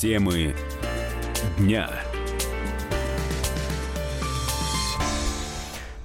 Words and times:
Темы 0.00 0.54
дня. 1.58 2.09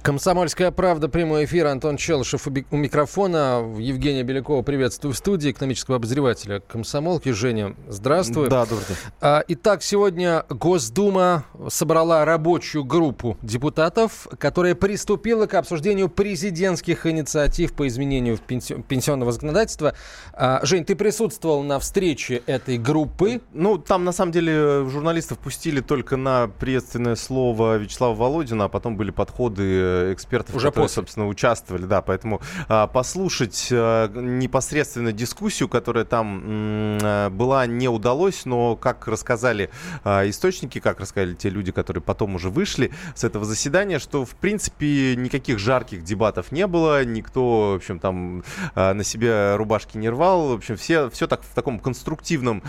Комсомольская 0.06 0.70
правда, 0.70 1.08
прямой 1.08 1.46
эфир. 1.46 1.66
Антон 1.66 1.96
Челышев 1.96 2.46
у 2.46 2.76
микрофона. 2.76 3.74
Евгения 3.76 4.22
Белякова 4.22 4.62
приветствую 4.62 5.12
в 5.12 5.16
студии 5.16 5.50
экономического 5.50 5.96
обозревателя 5.96 6.60
комсомолки. 6.60 7.30
Женя, 7.30 7.74
здравствуй. 7.88 8.48
Да, 8.48 8.66
добрый 8.66 8.86
день. 8.86 8.96
А, 9.20 9.42
итак, 9.48 9.82
сегодня 9.82 10.44
Госдума 10.48 11.44
собрала 11.66 12.24
рабочую 12.24 12.84
группу 12.84 13.36
депутатов, 13.42 14.28
которая 14.38 14.76
приступила 14.76 15.46
к 15.46 15.54
обсуждению 15.54 16.08
президентских 16.08 17.04
инициатив 17.04 17.72
по 17.72 17.88
изменению 17.88 18.38
пенсионного 18.38 19.32
законодательства. 19.32 19.94
А, 20.32 20.60
Жень, 20.62 20.84
ты 20.84 20.94
присутствовал 20.94 21.64
на 21.64 21.80
встрече 21.80 22.44
этой 22.46 22.78
группы. 22.78 23.40
Ну, 23.52 23.76
там, 23.76 24.04
на 24.04 24.12
самом 24.12 24.30
деле, 24.30 24.88
журналистов 24.88 25.40
пустили 25.40 25.80
только 25.80 26.16
на 26.16 26.46
приветственное 26.46 27.16
слово 27.16 27.78
Вячеслава 27.78 28.14
Володина, 28.14 28.66
а 28.66 28.68
потом 28.68 28.96
были 28.96 29.10
подходы 29.10 29.95
экспертов, 30.12 30.54
Уже 30.54 30.68
которые, 30.68 30.88
после. 30.88 31.02
собственно, 31.02 31.28
участвовали. 31.28 31.84
Да, 31.84 32.02
поэтому 32.02 32.40
а, 32.68 32.86
послушать 32.86 33.68
а, 33.72 34.08
непосредственно 34.08 35.12
дискуссию, 35.12 35.68
которая 35.68 36.04
там 36.04 36.98
а, 37.02 37.30
была, 37.30 37.66
не 37.66 37.88
удалось, 37.88 38.44
но 38.44 38.76
как 38.76 39.08
рассказали 39.08 39.70
а, 40.04 40.28
источники, 40.28 40.78
как 40.80 41.00
рассказали 41.00 41.34
те 41.34 41.48
люди, 41.48 41.72
которые 41.72 42.02
потом 42.02 42.34
уже 42.34 42.50
вышли 42.50 42.92
с 43.14 43.24
этого 43.24 43.44
заседания, 43.44 43.98
что, 43.98 44.24
в 44.24 44.34
принципе, 44.36 45.16
никаких 45.16 45.58
жарких 45.58 46.02
дебатов 46.04 46.52
не 46.52 46.66
было, 46.66 47.04
никто, 47.04 47.72
в 47.72 47.76
общем, 47.76 47.98
там 47.98 48.44
а, 48.74 48.94
на 48.94 49.04
себе 49.04 49.56
рубашки 49.56 49.96
не 49.96 50.08
рвал, 50.08 50.48
в 50.48 50.52
общем, 50.52 50.76
все, 50.76 51.10
все 51.10 51.26
так 51.26 51.42
в 51.42 51.54
таком 51.54 51.78
конструктивном 51.78 52.62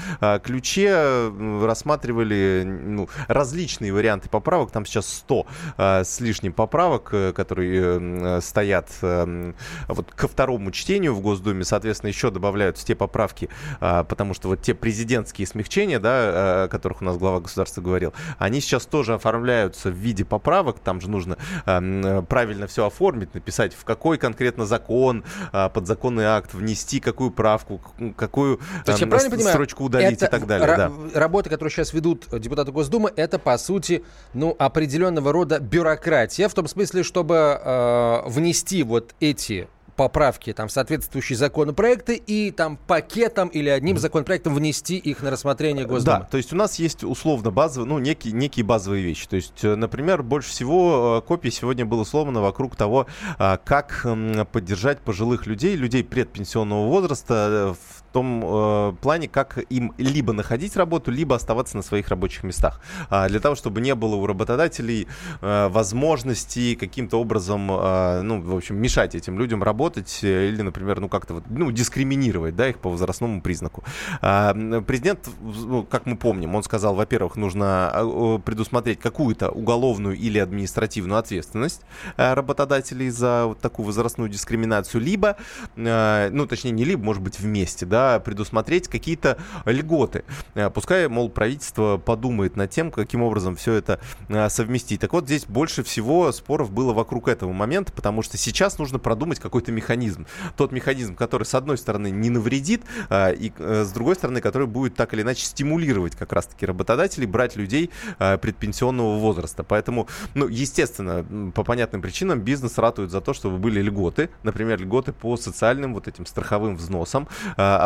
ключе 0.43 1.31
рассматривали 1.63 2.63
ну, 2.65 3.09
различные 3.27 3.93
варианты 3.93 4.29
поправок, 4.29 4.71
там 4.71 4.85
сейчас 4.85 5.07
100 5.07 5.47
а, 5.77 6.03
с 6.03 6.19
лишним 6.19 6.53
поправок, 6.53 7.09
э, 7.11 7.16
которые 7.35 7.99
э, 7.99 8.41
стоят 8.41 8.89
э, 9.01 9.53
вот 9.87 10.11
ко 10.11 10.27
второму 10.27 10.71
чтению 10.71 11.13
в 11.13 11.21
Госдуме, 11.21 11.63
соответственно, 11.63 12.09
еще 12.09 12.31
добавляются 12.31 12.85
те 12.85 12.95
поправки, 12.95 13.49
а, 13.79 14.03
потому 14.03 14.33
что 14.33 14.49
вот 14.49 14.61
те 14.61 14.73
президентские 14.73 15.47
смягчения, 15.47 15.99
да, 15.99 16.63
о 16.63 16.67
которых 16.67 17.01
у 17.01 17.05
нас 17.05 17.17
глава 17.17 17.39
государства 17.39 17.81
говорил, 17.81 18.13
они 18.37 18.61
сейчас 18.61 18.85
тоже 18.85 19.13
оформляются 19.13 19.89
в 19.89 19.95
виде 19.95 20.25
поправок, 20.25 20.79
там 20.79 21.01
же 21.01 21.09
нужно 21.09 21.37
а, 21.65 21.77
м, 21.77 22.25
правильно 22.25 22.67
все 22.67 22.85
оформить, 22.85 23.33
написать, 23.33 23.73
в 23.73 23.83
какой 23.83 24.17
конкретно 24.17 24.65
закон, 24.65 25.23
а, 25.51 25.69
подзаконный 25.69 26.25
акт 26.25 26.53
внести, 26.53 26.99
какую 26.99 27.31
правку, 27.31 27.81
какую 28.15 28.57
То 28.85 28.91
есть 28.91 29.01
я 29.01 29.05
ам, 29.05 29.09
правильно 29.09 29.31
понимаю, 29.31 29.53
строчку 29.53 29.83
удалить 29.83 30.21
и 30.21 30.27
так 30.27 30.45
далее. 30.45 30.67
да. 30.67 30.91
Работы, 31.13 31.49
которые 31.49 31.71
сейчас 31.71 31.93
ведут 31.93 32.27
депутаты 32.39 32.71
Госдумы, 32.71 33.11
это, 33.15 33.39
по 33.39 33.57
сути, 33.57 34.03
ну, 34.33 34.55
определенного 34.57 35.31
рода 35.31 35.59
бюрократия, 35.59 36.47
в 36.47 36.53
том 36.53 36.67
смысле, 36.67 37.03
чтобы 37.07 37.35
э, 37.35 38.21
внести 38.27 38.83
вот 38.83 39.15
эти 39.19 39.67
поправки 39.97 40.53
там, 40.53 40.69
в 40.69 40.71
соответствующие 40.71 41.35
законопроекты 41.35 42.15
и 42.15 42.51
там 42.51 42.77
пакетом 42.77 43.49
или 43.49 43.67
одним 43.67 43.97
законопроектом 43.97 44.53
внести 44.53 44.95
их 44.95 45.23
на 45.23 45.31
рассмотрение 45.31 45.85
Госдумы. 45.85 46.19
Да, 46.19 46.23
то 46.25 46.37
есть 46.37 46.53
у 46.53 46.55
нас 46.55 46.75
есть 46.79 47.03
условно 47.03 47.49
базовые, 47.51 47.89
ну, 47.89 47.97
некие, 47.97 48.31
некие 48.33 48.63
базовые 48.63 49.03
вещи. 49.03 49.27
То 49.27 49.35
есть, 49.35 49.63
э, 49.63 49.75
например, 49.75 50.21
больше 50.21 50.51
всего 50.51 51.21
э, 51.23 51.27
копий 51.27 51.49
сегодня 51.49 51.85
было 51.85 52.03
сломано 52.03 52.41
вокруг 52.41 52.75
того, 52.75 53.07
как 53.37 54.05
поддержать 54.51 54.99
пожилых 54.99 55.47
людей, 55.47 55.75
людей 55.75 56.03
предпенсионного 56.03 56.87
возраста 56.87 57.33
э, 57.33 57.73
в 57.73 58.03
том 58.11 58.43
э, 58.43 58.93
плане, 59.01 59.27
как 59.27 59.57
им 59.69 59.93
либо 59.97 60.33
находить 60.33 60.75
работу, 60.75 61.11
либо 61.11 61.35
оставаться 61.35 61.77
на 61.77 61.83
своих 61.83 62.09
рабочих 62.09 62.43
местах. 62.43 62.81
А, 63.09 63.27
Для 63.27 63.39
того, 63.39 63.55
чтобы 63.55 63.81
не 63.81 63.95
было 63.95 64.15
у 64.15 64.25
работодателей 64.25 65.07
э, 65.41 65.67
возможности 65.69 66.75
каким-то 66.75 67.19
образом, 67.19 67.69
э, 67.71 68.21
ну, 68.21 68.41
в 68.41 68.55
общем, 68.55 68.77
мешать 68.77 69.15
этим 69.15 69.37
людям 69.39 69.63
работать 69.63 70.19
э, 70.23 70.49
или, 70.49 70.61
например, 70.61 70.99
ну, 70.99 71.09
как-то 71.09 71.35
вот, 71.35 71.43
ну, 71.49 71.71
дискриминировать, 71.71 72.55
да, 72.55 72.69
их 72.69 72.79
по 72.79 72.89
возрастному 72.89 73.41
признаку. 73.41 73.83
А, 74.21 74.53
Президент, 74.87 75.29
ну, 75.41 75.83
как 75.83 76.05
мы 76.05 76.17
помним, 76.17 76.55
он 76.55 76.63
сказал, 76.63 76.95
во-первых, 76.95 77.35
нужно 77.35 77.91
о, 77.93 78.39
предусмотреть 78.39 78.99
какую-то 78.99 79.49
уголовную 79.49 80.15
или 80.15 80.39
административную 80.39 81.19
ответственность 81.19 81.81
э, 82.17 82.33
работодателей 82.33 83.09
за 83.09 83.45
вот 83.47 83.59
такую 83.59 83.85
возрастную 83.85 84.29
дискриминацию, 84.29 85.01
либо, 85.01 85.37
э, 85.75 86.29
ну, 86.31 86.45
точнее, 86.47 86.71
не 86.71 86.85
либо, 86.85 87.03
может 87.03 87.21
быть, 87.21 87.39
вместе, 87.39 87.85
да, 87.85 87.96
предусмотреть 88.23 88.87
какие-то 88.87 89.37
льготы. 89.65 90.23
Э, 90.55 90.69
Пускай, 90.69 91.07
мол, 91.07 91.29
правительство 91.29 91.97
подумает 91.97 92.55
над 92.55 92.69
тем, 92.69 92.91
каким 92.91 93.21
образом 93.21 93.55
все 93.55 93.73
это 93.73 93.99
э, 94.29 94.49
совместить. 94.49 95.01
Так 95.01 95.13
вот, 95.13 95.25
здесь 95.25 95.45
больше 95.45 95.83
всего 95.83 96.31
споров 96.31 96.71
было 96.71 96.93
вокруг 96.93 97.27
этого 97.27 97.51
момента, 97.51 97.91
потому 97.91 98.21
что 98.21 98.37
сейчас 98.37 98.77
нужно 98.77 98.99
продумать 98.99 99.39
какой-то 99.39 99.71
механизм. 99.71 100.25
Тот 100.55 100.71
механизм, 100.71 101.15
который, 101.15 101.43
с 101.43 101.55
одной 101.55 101.77
стороны, 101.77 102.11
не 102.11 102.29
навредит, 102.29 102.83
а, 103.09 103.31
и 103.31 103.51
э, 103.57 103.83
с 103.83 103.91
другой 103.91 104.15
стороны, 104.15 104.41
который 104.41 104.67
будет 104.67 104.95
так 104.95 105.13
или 105.13 105.21
иначе 105.21 105.45
стимулировать 105.45 106.15
как 106.15 106.33
раз-таки 106.33 106.65
работодателей 106.65 107.27
брать 107.27 107.55
людей 107.55 107.89
предпенсионного 108.17 109.17
возраста. 109.17 109.63
Поэтому, 109.63 110.07
ну, 110.33 110.47
естественно, 110.47 111.51
по 111.53 111.63
понятным 111.63 112.01
причинам 112.01 112.41
бизнес 112.41 112.77
ратует 112.77 113.11
за 113.11 113.21
то, 113.21 113.33
чтобы 113.33 113.57
были 113.57 113.81
льготы, 113.81 114.29
например, 114.43 114.81
льготы 114.81 115.13
по 115.13 115.37
социальным 115.37 115.93
вот 115.93 116.07
этим 116.07 116.25
страховым 116.25 116.75
взносам. 116.75 117.27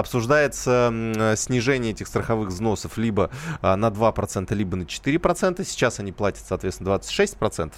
А, 0.01 0.11
Обсуждается 0.11 0.93
снижение 1.37 1.91
этих 1.91 2.07
страховых 2.07 2.49
взносов 2.49 2.97
либо 2.97 3.29
а, 3.61 3.75
на 3.77 3.87
2%, 3.87 4.53
либо 4.53 4.75
на 4.75 4.83
4%. 4.83 5.63
Сейчас 5.63 5.99
они 5.99 6.11
платят, 6.11 6.43
соответственно, 6.45 6.89
26% 6.89 7.73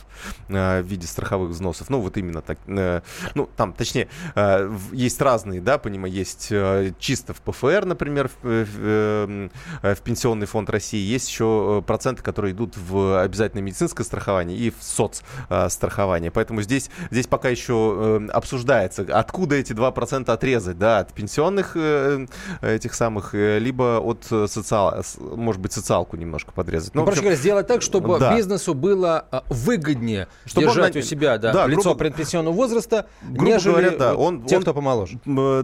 э, 0.49 0.81
в 0.81 0.85
виде 0.85 1.05
страховых 1.05 1.51
взносов. 1.51 1.89
Ну, 1.89 1.99
вот 1.99 2.17
именно 2.17 2.41
так. 2.41 2.57
э, 2.67 3.01
Ну, 3.35 3.49
там, 3.55 3.73
точнее, 3.73 4.07
э, 4.35 4.75
есть 4.91 5.21
разные, 5.21 5.61
да, 5.61 5.77
понимаю, 5.77 6.11
есть 6.11 6.47
э, 6.49 6.93
чисто 6.97 7.33
в 7.33 7.41
ПФР, 7.41 7.85
например, 7.85 8.29
в, 8.29 8.33
э, 8.43 9.49
в, 9.81 10.01
Пенсионный 10.01 10.47
фонд 10.47 10.69
России, 10.69 10.99
есть 10.99 11.29
еще 11.29 11.83
проценты, 11.85 12.23
которые 12.23 12.53
идут 12.53 12.75
в 12.77 13.21
обязательное 13.21 13.63
медицинское 13.63 14.03
страхование 14.03 14.57
и 14.57 14.71
в 14.71 14.81
соцстрахование. 14.81 16.31
Поэтому 16.31 16.61
здесь, 16.61 16.89
здесь 17.11 17.27
пока 17.27 17.49
еще 17.49 18.21
обсуждается, 18.31 19.05
откуда 19.09 19.55
эти 19.55 19.73
2% 19.73 20.31
отрезать, 20.31 20.77
да, 20.77 20.99
от 20.99 21.13
пенсионных 21.13 21.75
этих 22.61 22.93
самых, 22.93 23.33
э, 23.35 23.59
либо 23.59 23.99
от 23.99 24.25
э, 24.31 24.47
социал, 24.47 25.03
может 25.19 25.61
быть, 25.61 25.73
социалку 25.73 26.17
немножко 26.17 26.51
подрезать. 26.51 26.93
Ну, 26.95 27.01
в 27.01 27.05
проще 27.05 27.21
говоря, 27.21 27.35
сделать 27.37 27.67
так, 27.67 27.81
чтобы 27.81 28.19
да. 28.19 28.35
бизнесу 28.35 28.73
было 28.73 29.25
а, 29.31 29.43
выгоднее 29.49 30.27
Чтобы 30.45 30.67
он 30.67 30.73
держать 30.73 30.95
на- 30.95 30.99
у 30.99 31.03
себя 31.03 31.37
да, 31.37 31.53
да, 31.53 31.67
лицо 31.67 31.81
грубо- 31.83 31.97
предпенсионного 31.99 32.53
возраста, 32.53 33.07
грубо 33.21 33.45
нежели 33.51 33.71
говоря, 33.71 33.89
да, 33.97 34.15
он- 34.15 34.43
те, 34.45 34.57
он- 34.57 34.61
кто 34.61 34.73
помоложе. 34.73 35.19
Э, 35.25 35.63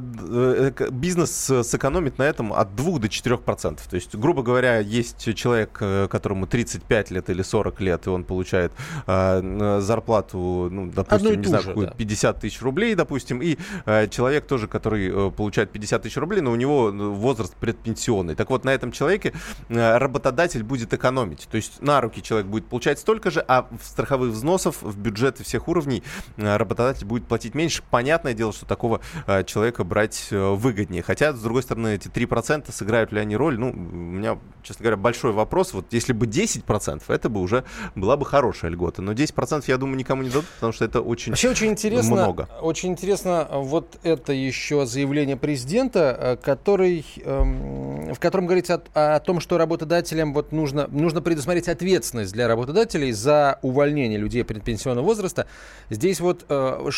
э, 0.80 0.90
бизнес 0.92 1.50
э, 1.50 1.64
сэкономит 1.64 2.18
на 2.18 2.24
этом 2.24 2.54
от 2.54 2.76
2 2.76 3.00
до 3.00 3.10
4 3.10 3.38
процентов. 3.38 3.88
То 3.88 3.96
есть, 3.96 4.16
грубо 4.16 4.44
говоря, 4.44 4.80
есть 4.80 5.34
человек, 5.36 5.78
э, 5.81 6.08
которому 6.10 6.48
35 6.48 7.12
лет 7.12 7.30
или 7.30 7.42
40 7.42 7.80
лет, 7.81 8.08
и 8.08 8.10
он 8.10 8.24
получает 8.24 8.72
э, 9.08 9.80
зарплату, 9.81 10.70
ну, 10.72 10.92
допустим, 10.94 11.42
не 11.42 11.48
знаю, 11.48 11.64
же, 11.64 11.70
какую, 11.70 11.88
да. 11.88 11.94
50 11.94 12.40
тысяч 12.40 12.62
рублей, 12.62 12.96
допустим, 12.96 13.42
и 13.42 13.58
э, 13.86 14.08
человек 14.08 14.46
тоже, 14.46 14.68
который 14.68 15.10
э, 15.10 15.31
получает 15.31 15.72
50 15.72 16.04
тысяч 16.04 16.18
рублей, 16.18 16.39
но 16.42 16.52
у 16.52 16.56
него 16.56 16.90
э, 16.90 16.92
возраст 16.92 17.56
предпенсионный. 17.56 18.36
Так 18.36 18.50
вот, 18.50 18.64
на 18.64 18.70
этом 18.70 18.92
человеке 18.92 19.34
э, 19.70 19.98
работодатель 19.98 20.64
будет 20.64 20.94
экономить. 20.94 21.48
То 21.50 21.58
есть 21.58 21.82
на 21.82 22.02
руки 22.02 22.22
человек 22.22 22.48
будет 22.48 22.66
получать 22.66 23.00
столько 23.00 23.32
же, 23.32 23.44
а 23.48 23.68
в 23.72 23.86
страховых 23.86 24.32
взносов 24.32 24.82
в 24.82 24.98
бюджеты 24.98 25.44
всех 25.44 25.68
уровней 25.68 26.04
э, 26.38 26.58
работодатель 26.58 27.06
будет 27.06 27.26
платить 27.28 27.56
меньше. 27.56 27.84
Понятное 27.90 28.34
дело, 28.34 28.54
что 28.54 28.66
такого 28.66 29.02
э, 29.28 29.44
человека 29.44 29.84
брать 29.84 30.28
выгоднее. 30.32 31.04
Хотя, 31.04 31.34
с 31.34 31.42
другой 31.42 31.63
стороны, 31.63 31.96
эти 31.96 32.08
3% 32.08 32.72
сыграют 32.72 33.12
ли 33.12 33.19
они 33.19 33.36
роль? 33.36 33.58
Ну, 33.58 33.69
у 33.69 33.74
меня, 33.74 34.38
честно 34.63 34.84
говоря, 34.84 34.98
большой 34.98 35.31
вопрос. 35.31 35.74
Вот 35.74 35.92
если 35.92 36.13
бы 36.13 36.25
10%, 36.25 37.04
это 37.08 37.30
бы 37.30 37.42
уже 37.42 37.63
была 37.96 38.18
бы 38.18 38.25
хорошая 38.25 38.72
льгота. 38.72 39.02
Но 39.02 39.13
10% 39.13 39.63
я 39.68 39.78
думаю, 39.78 39.98
никому 39.98 40.24
не 40.24 40.30
дадут, 40.30 40.46
потому 40.56 40.74
что 40.74 40.86
это 40.86 41.02
очень 41.02 41.31
Вообще 41.31 41.50
очень 41.50 41.68
интересно, 41.68 42.16
много. 42.16 42.50
очень 42.62 42.90
интересно 42.90 43.48
вот 43.52 43.98
это 44.04 44.34
еще 44.34 44.86
заявление 44.86 45.38
президента, 45.38 46.29
который, 46.36 47.06
эм, 47.24 48.14
в 48.14 48.20
котором 48.20 48.46
говорится 48.46 48.81
о, 48.94 49.16
о 49.16 49.20
том, 49.20 49.40
что 49.40 49.58
работодателям 49.58 50.34
вот 50.34 50.52
нужно, 50.52 50.88
нужно 50.88 51.22
предусмотреть 51.22 51.68
ответственность 51.68 52.34
для 52.34 52.48
работодателей 52.48 53.12
за 53.12 53.60
увольнение 53.62 54.18
людей 54.20 54.44
предпенсионного 54.44 55.06
возраста. 55.06 55.48
Здесь 55.90 56.20
вот 56.20 56.46
э, 56.50 56.90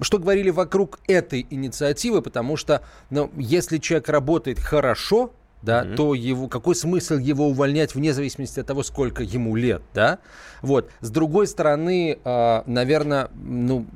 что 0.00 0.18
говорили 0.18 0.50
вокруг 0.50 1.00
этой 1.06 1.46
инициативы, 1.50 2.22
потому 2.22 2.56
что 2.56 2.82
ну, 3.10 3.30
если 3.36 3.78
человек 3.78 4.08
работает 4.08 4.58
хорошо, 4.58 5.32
да, 5.62 5.82
Мгм. 5.84 5.96
то 5.96 6.14
его, 6.14 6.48
какой 6.48 6.74
смысл 6.74 7.14
его 7.14 7.48
увольнять 7.48 7.94
вне 7.94 8.12
зависимости 8.12 8.60
от 8.60 8.66
того, 8.66 8.82
сколько 8.82 9.22
ему 9.22 9.56
лет, 9.56 9.80
да? 9.94 10.18
Вот. 10.60 10.90
С 11.00 11.08
другой 11.10 11.46
стороны, 11.46 12.18
наверное, 12.66 13.30
ну, 13.34 13.86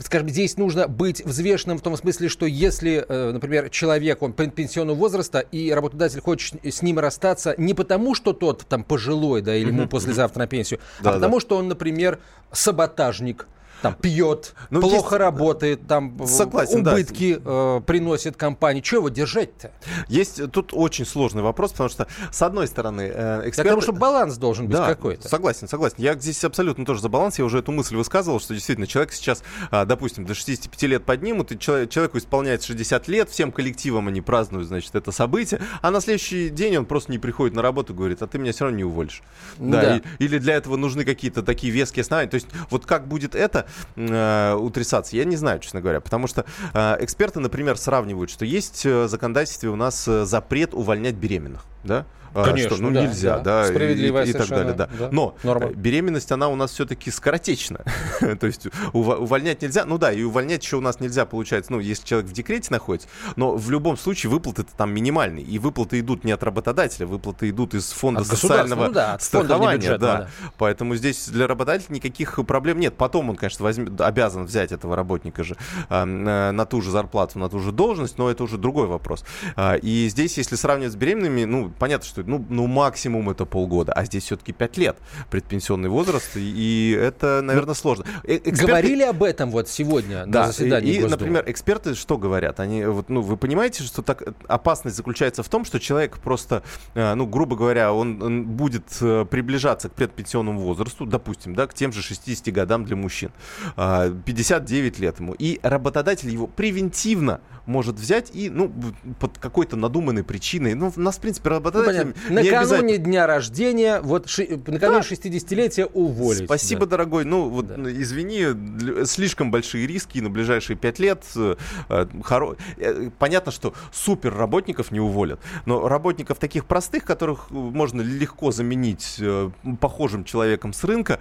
скажем, 0.00 0.28
здесь 0.28 0.56
нужно 0.56 0.88
быть 0.88 1.24
взвешенным 1.24 1.78
в 1.78 1.82
том 1.82 1.96
смысле, 1.96 2.28
что 2.28 2.46
если, 2.46 3.04
э, 3.08 3.32
например, 3.32 3.70
человек, 3.70 4.22
он 4.22 4.32
пенсионного 4.32 4.96
возраста, 4.96 5.40
и 5.40 5.70
работодатель 5.72 6.20
хочет 6.20 6.64
с 6.64 6.82
ним 6.82 6.98
расстаться 6.98 7.54
не 7.58 7.74
потому, 7.74 8.14
что 8.14 8.32
тот 8.32 8.66
там 8.66 8.84
пожилой, 8.84 9.42
да, 9.42 9.54
или 9.54 9.68
ему 9.68 9.88
послезавтра 9.88 10.40
на 10.40 10.46
пенсию, 10.46 10.80
а 11.00 11.12
потому, 11.12 11.40
что 11.40 11.56
он, 11.56 11.68
например, 11.68 12.18
саботажник, 12.52 13.46
там 13.82 13.94
пьет, 13.94 14.54
ну, 14.70 14.80
плохо 14.80 14.96
есть... 14.96 15.12
работает, 15.12 15.86
там 15.86 16.26
Согласен, 16.26 16.80
убытки 16.80 17.36
да. 17.36 17.42
э, 17.44 17.80
приносит 17.86 18.36
компании. 18.36 18.80
Чего 18.80 18.98
его 18.98 19.08
держать-то? 19.08 19.72
Есть 20.08 20.50
тут 20.50 20.70
очень 20.72 21.04
сложный 21.06 21.42
вопрос, 21.42 21.72
потому 21.72 21.88
что, 21.88 22.06
с 22.30 22.42
одной 22.42 22.66
стороны, 22.66 23.10
э, 23.12 23.42
эксперты... 23.48 23.70
Потому 23.70 23.82
что 23.82 23.92
баланс 23.92 24.36
должен 24.36 24.66
быть 24.66 24.76
да, 24.76 24.86
какой-то. 24.86 25.28
Согласен, 25.28 25.68
согласен. 25.68 25.96
Я 25.98 26.14
здесь 26.14 26.42
абсолютно 26.44 26.84
тоже 26.84 27.00
за 27.00 27.08
баланс. 27.08 27.38
Я 27.38 27.44
уже 27.44 27.58
эту 27.58 27.72
мысль 27.72 27.96
высказывал, 27.96 28.40
что 28.40 28.54
действительно 28.54 28.86
человек 28.86 29.12
сейчас, 29.12 29.42
а, 29.70 29.84
допустим, 29.84 30.24
до 30.24 30.34
65 30.34 30.82
лет 30.82 31.04
поднимут, 31.04 31.52
и 31.52 31.58
человек, 31.58 31.90
человеку 31.90 32.18
исполняется 32.18 32.68
60 32.68 33.08
лет, 33.08 33.30
всем 33.30 33.52
коллективом 33.52 34.08
они 34.08 34.20
празднуют, 34.20 34.68
значит, 34.68 34.94
это 34.94 35.12
событие, 35.12 35.60
а 35.82 35.90
на 35.90 36.00
следующий 36.00 36.48
день 36.48 36.76
он 36.78 36.86
просто 36.86 37.12
не 37.12 37.18
приходит 37.18 37.54
на 37.54 37.62
работу 37.62 37.92
и 37.92 37.96
говорит, 37.96 38.22
а 38.22 38.26
ты 38.26 38.38
меня 38.38 38.52
все 38.52 38.64
равно 38.64 38.78
не 38.78 38.84
уволишь. 38.84 39.22
Да. 39.58 39.80
да. 39.80 39.96
И, 39.96 40.02
или 40.18 40.38
для 40.38 40.54
этого 40.54 40.76
нужны 40.76 41.04
какие-то 41.04 41.42
такие 41.42 41.72
веские 41.72 42.02
основания. 42.02 42.30
То 42.30 42.36
есть 42.36 42.48
вот 42.70 42.86
как 42.86 43.06
будет 43.06 43.34
это, 43.34 43.66
э, 43.96 44.54
утрясаться, 44.54 45.16
я 45.16 45.24
не 45.24 45.36
знаю, 45.36 45.60
честно 45.60 45.80
говоря, 45.80 46.00
потому 46.00 46.26
что 46.26 46.44
э, 46.74 46.96
эксперты, 47.00 47.40
например, 47.40 47.76
сравнивают, 47.76 48.30
что 48.30 48.44
есть 48.44 48.84
в 48.84 48.88
э, 48.88 49.08
законодательстве 49.08 49.70
у 49.70 49.76
нас 49.76 50.04
запрет 50.04 50.74
увольнять 50.74 51.14
беременных, 51.14 51.64
да? 51.86 52.06
А, 52.36 52.44
Конечно, 52.44 52.76
что 52.76 52.82
ну 52.82 52.90
да, 52.90 53.06
нельзя, 53.06 53.38
да, 53.38 53.70
да 53.70 53.90
и, 53.90 54.28
и 54.28 54.32
так 54.32 54.48
далее, 54.48 54.74
да. 54.74 54.88
да. 54.98 55.08
Но 55.10 55.36
Норма. 55.42 55.70
беременность 55.70 56.30
она 56.32 56.48
у 56.48 56.54
нас 56.54 56.70
все-таки 56.72 57.10
скоротечна, 57.10 57.80
то 58.40 58.46
есть 58.46 58.66
увольнять 58.92 59.62
нельзя, 59.62 59.86
ну 59.86 59.96
да, 59.96 60.12
и 60.12 60.22
увольнять 60.22 60.62
еще 60.62 60.76
у 60.76 60.82
нас 60.82 61.00
нельзя, 61.00 61.24
получается, 61.24 61.72
ну 61.72 61.80
если 61.80 62.04
человек 62.04 62.28
в 62.28 62.32
декрете 62.34 62.68
находится, 62.70 63.08
но 63.36 63.56
в 63.56 63.70
любом 63.70 63.96
случае 63.96 64.30
выплаты 64.30 64.66
там 64.76 64.92
минимальные, 64.92 65.46
и 65.46 65.58
выплаты 65.58 65.98
идут 65.98 66.24
не 66.24 66.32
от 66.32 66.42
работодателя, 66.42 67.06
выплаты 67.06 67.48
идут 67.48 67.74
из 67.74 67.90
фонда 67.92 68.20
от 68.20 68.26
социального 68.26 68.88
ну, 68.88 68.92
да, 68.92 69.18
страхования, 69.18 69.96
да. 69.96 69.98
да, 69.98 70.28
поэтому 70.58 70.94
здесь 70.94 71.28
для 71.28 71.46
работодателя 71.46 71.94
никаких 71.94 72.38
проблем 72.46 72.80
нет. 72.80 72.98
Потом 72.98 73.30
он, 73.30 73.36
конечно, 73.36 73.64
возьмет, 73.64 73.98
обязан 73.98 74.44
взять 74.44 74.72
этого 74.72 74.94
работника 74.94 75.42
же 75.42 75.56
э, 75.88 76.04
на 76.04 76.66
ту 76.66 76.82
же 76.82 76.90
зарплату, 76.90 77.38
на 77.38 77.48
ту 77.48 77.60
же 77.60 77.72
должность, 77.72 78.18
но 78.18 78.30
это 78.30 78.44
уже 78.44 78.58
другой 78.58 78.88
вопрос. 78.88 79.24
Э, 79.56 79.78
и 79.78 80.06
здесь, 80.10 80.36
если 80.36 80.56
сравнивать 80.56 80.92
с 80.92 80.96
беременными, 80.96 81.44
ну 81.44 81.70
понятно, 81.78 82.06
что 82.06 82.22
ну, 82.22 82.44
ну 82.48 82.66
максимум 82.66 83.30
это 83.30 83.44
полгода, 83.44 83.92
а 83.92 84.04
здесь 84.04 84.24
все-таки 84.24 84.52
5 84.52 84.76
лет 84.78 84.96
предпенсионный 85.30 85.88
возраст, 85.88 86.30
и 86.36 86.96
это, 86.98 87.40
наверное, 87.42 87.68
ну, 87.68 87.74
сложно. 87.74 88.04
Э, 88.24 88.36
эксперты... 88.36 88.66
Говорили 88.66 89.02
об 89.02 89.22
этом 89.22 89.50
вот 89.50 89.68
сегодня 89.68 90.26
да, 90.26 90.42
на 90.42 90.46
заседании 90.48 90.92
И, 90.92 91.00
и 91.00 91.04
например, 91.04 91.44
эксперты 91.46 91.94
что 91.94 92.18
говорят? 92.18 92.60
Они, 92.60 92.84
вот, 92.84 93.08
ну, 93.08 93.20
вы 93.20 93.36
понимаете, 93.36 93.82
что 93.82 94.02
так 94.02 94.22
опасность 94.48 94.96
заключается 94.96 95.42
в 95.42 95.48
том, 95.48 95.64
что 95.64 95.78
человек 95.80 96.18
просто, 96.18 96.62
э, 96.94 97.14
ну, 97.14 97.26
грубо 97.26 97.56
говоря, 97.56 97.92
он, 97.92 98.22
он 98.22 98.44
будет 98.44 98.84
э, 99.00 99.24
приближаться 99.28 99.88
к 99.88 99.92
предпенсионному 99.92 100.60
возрасту, 100.60 101.06
допустим, 101.06 101.54
да, 101.54 101.66
к 101.66 101.74
тем 101.74 101.92
же 101.92 102.02
60 102.02 102.52
годам 102.52 102.84
для 102.84 102.96
мужчин, 102.96 103.30
59 103.76 104.98
лет 104.98 105.20
ему, 105.20 105.34
и 105.34 105.58
работодатель 105.62 106.30
его 106.30 106.46
превентивно 106.46 107.40
может 107.66 107.96
взять 107.96 108.30
и, 108.34 108.48
ну, 108.48 108.72
под 109.18 109.38
какой-то 109.38 109.76
надуманной 109.76 110.24
причиной, 110.24 110.74
ну, 110.74 110.92
нас, 110.96 111.16
в 111.16 111.20
принципе, 111.20 111.50
работодатель... 111.66 112.14
Ну, 112.28 112.42
накануне 112.42 112.98
дня 112.98 113.26
рождения, 113.26 114.00
вот 114.00 114.28
ши, 114.28 114.60
накануне 114.66 115.02
да. 115.02 115.14
60-летия 115.14 115.90
уволить. 115.92 116.44
Спасибо, 116.44 116.86
да. 116.86 116.92
дорогой. 116.92 117.24
Ну, 117.24 117.48
вот, 117.48 117.66
да. 117.66 117.74
извини, 117.90 119.04
слишком 119.04 119.50
большие 119.50 119.86
риски 119.86 120.18
на 120.18 120.30
ближайшие 120.30 120.76
5 120.76 120.98
лет. 120.98 121.24
Э, 121.36 122.06
хоро... 122.22 122.56
Э, 122.76 123.10
понятно, 123.18 123.52
что 123.52 123.74
супер 123.92 124.34
работников 124.34 124.90
не 124.90 125.00
уволят, 125.00 125.40
но 125.64 125.88
работников 125.88 126.38
таких 126.38 126.66
простых, 126.66 127.04
которых 127.04 127.50
можно 127.50 128.00
легко 128.00 128.52
заменить 128.52 129.16
э, 129.20 129.50
похожим 129.80 130.24
человеком 130.24 130.72
с 130.72 130.84
рынка, 130.84 131.18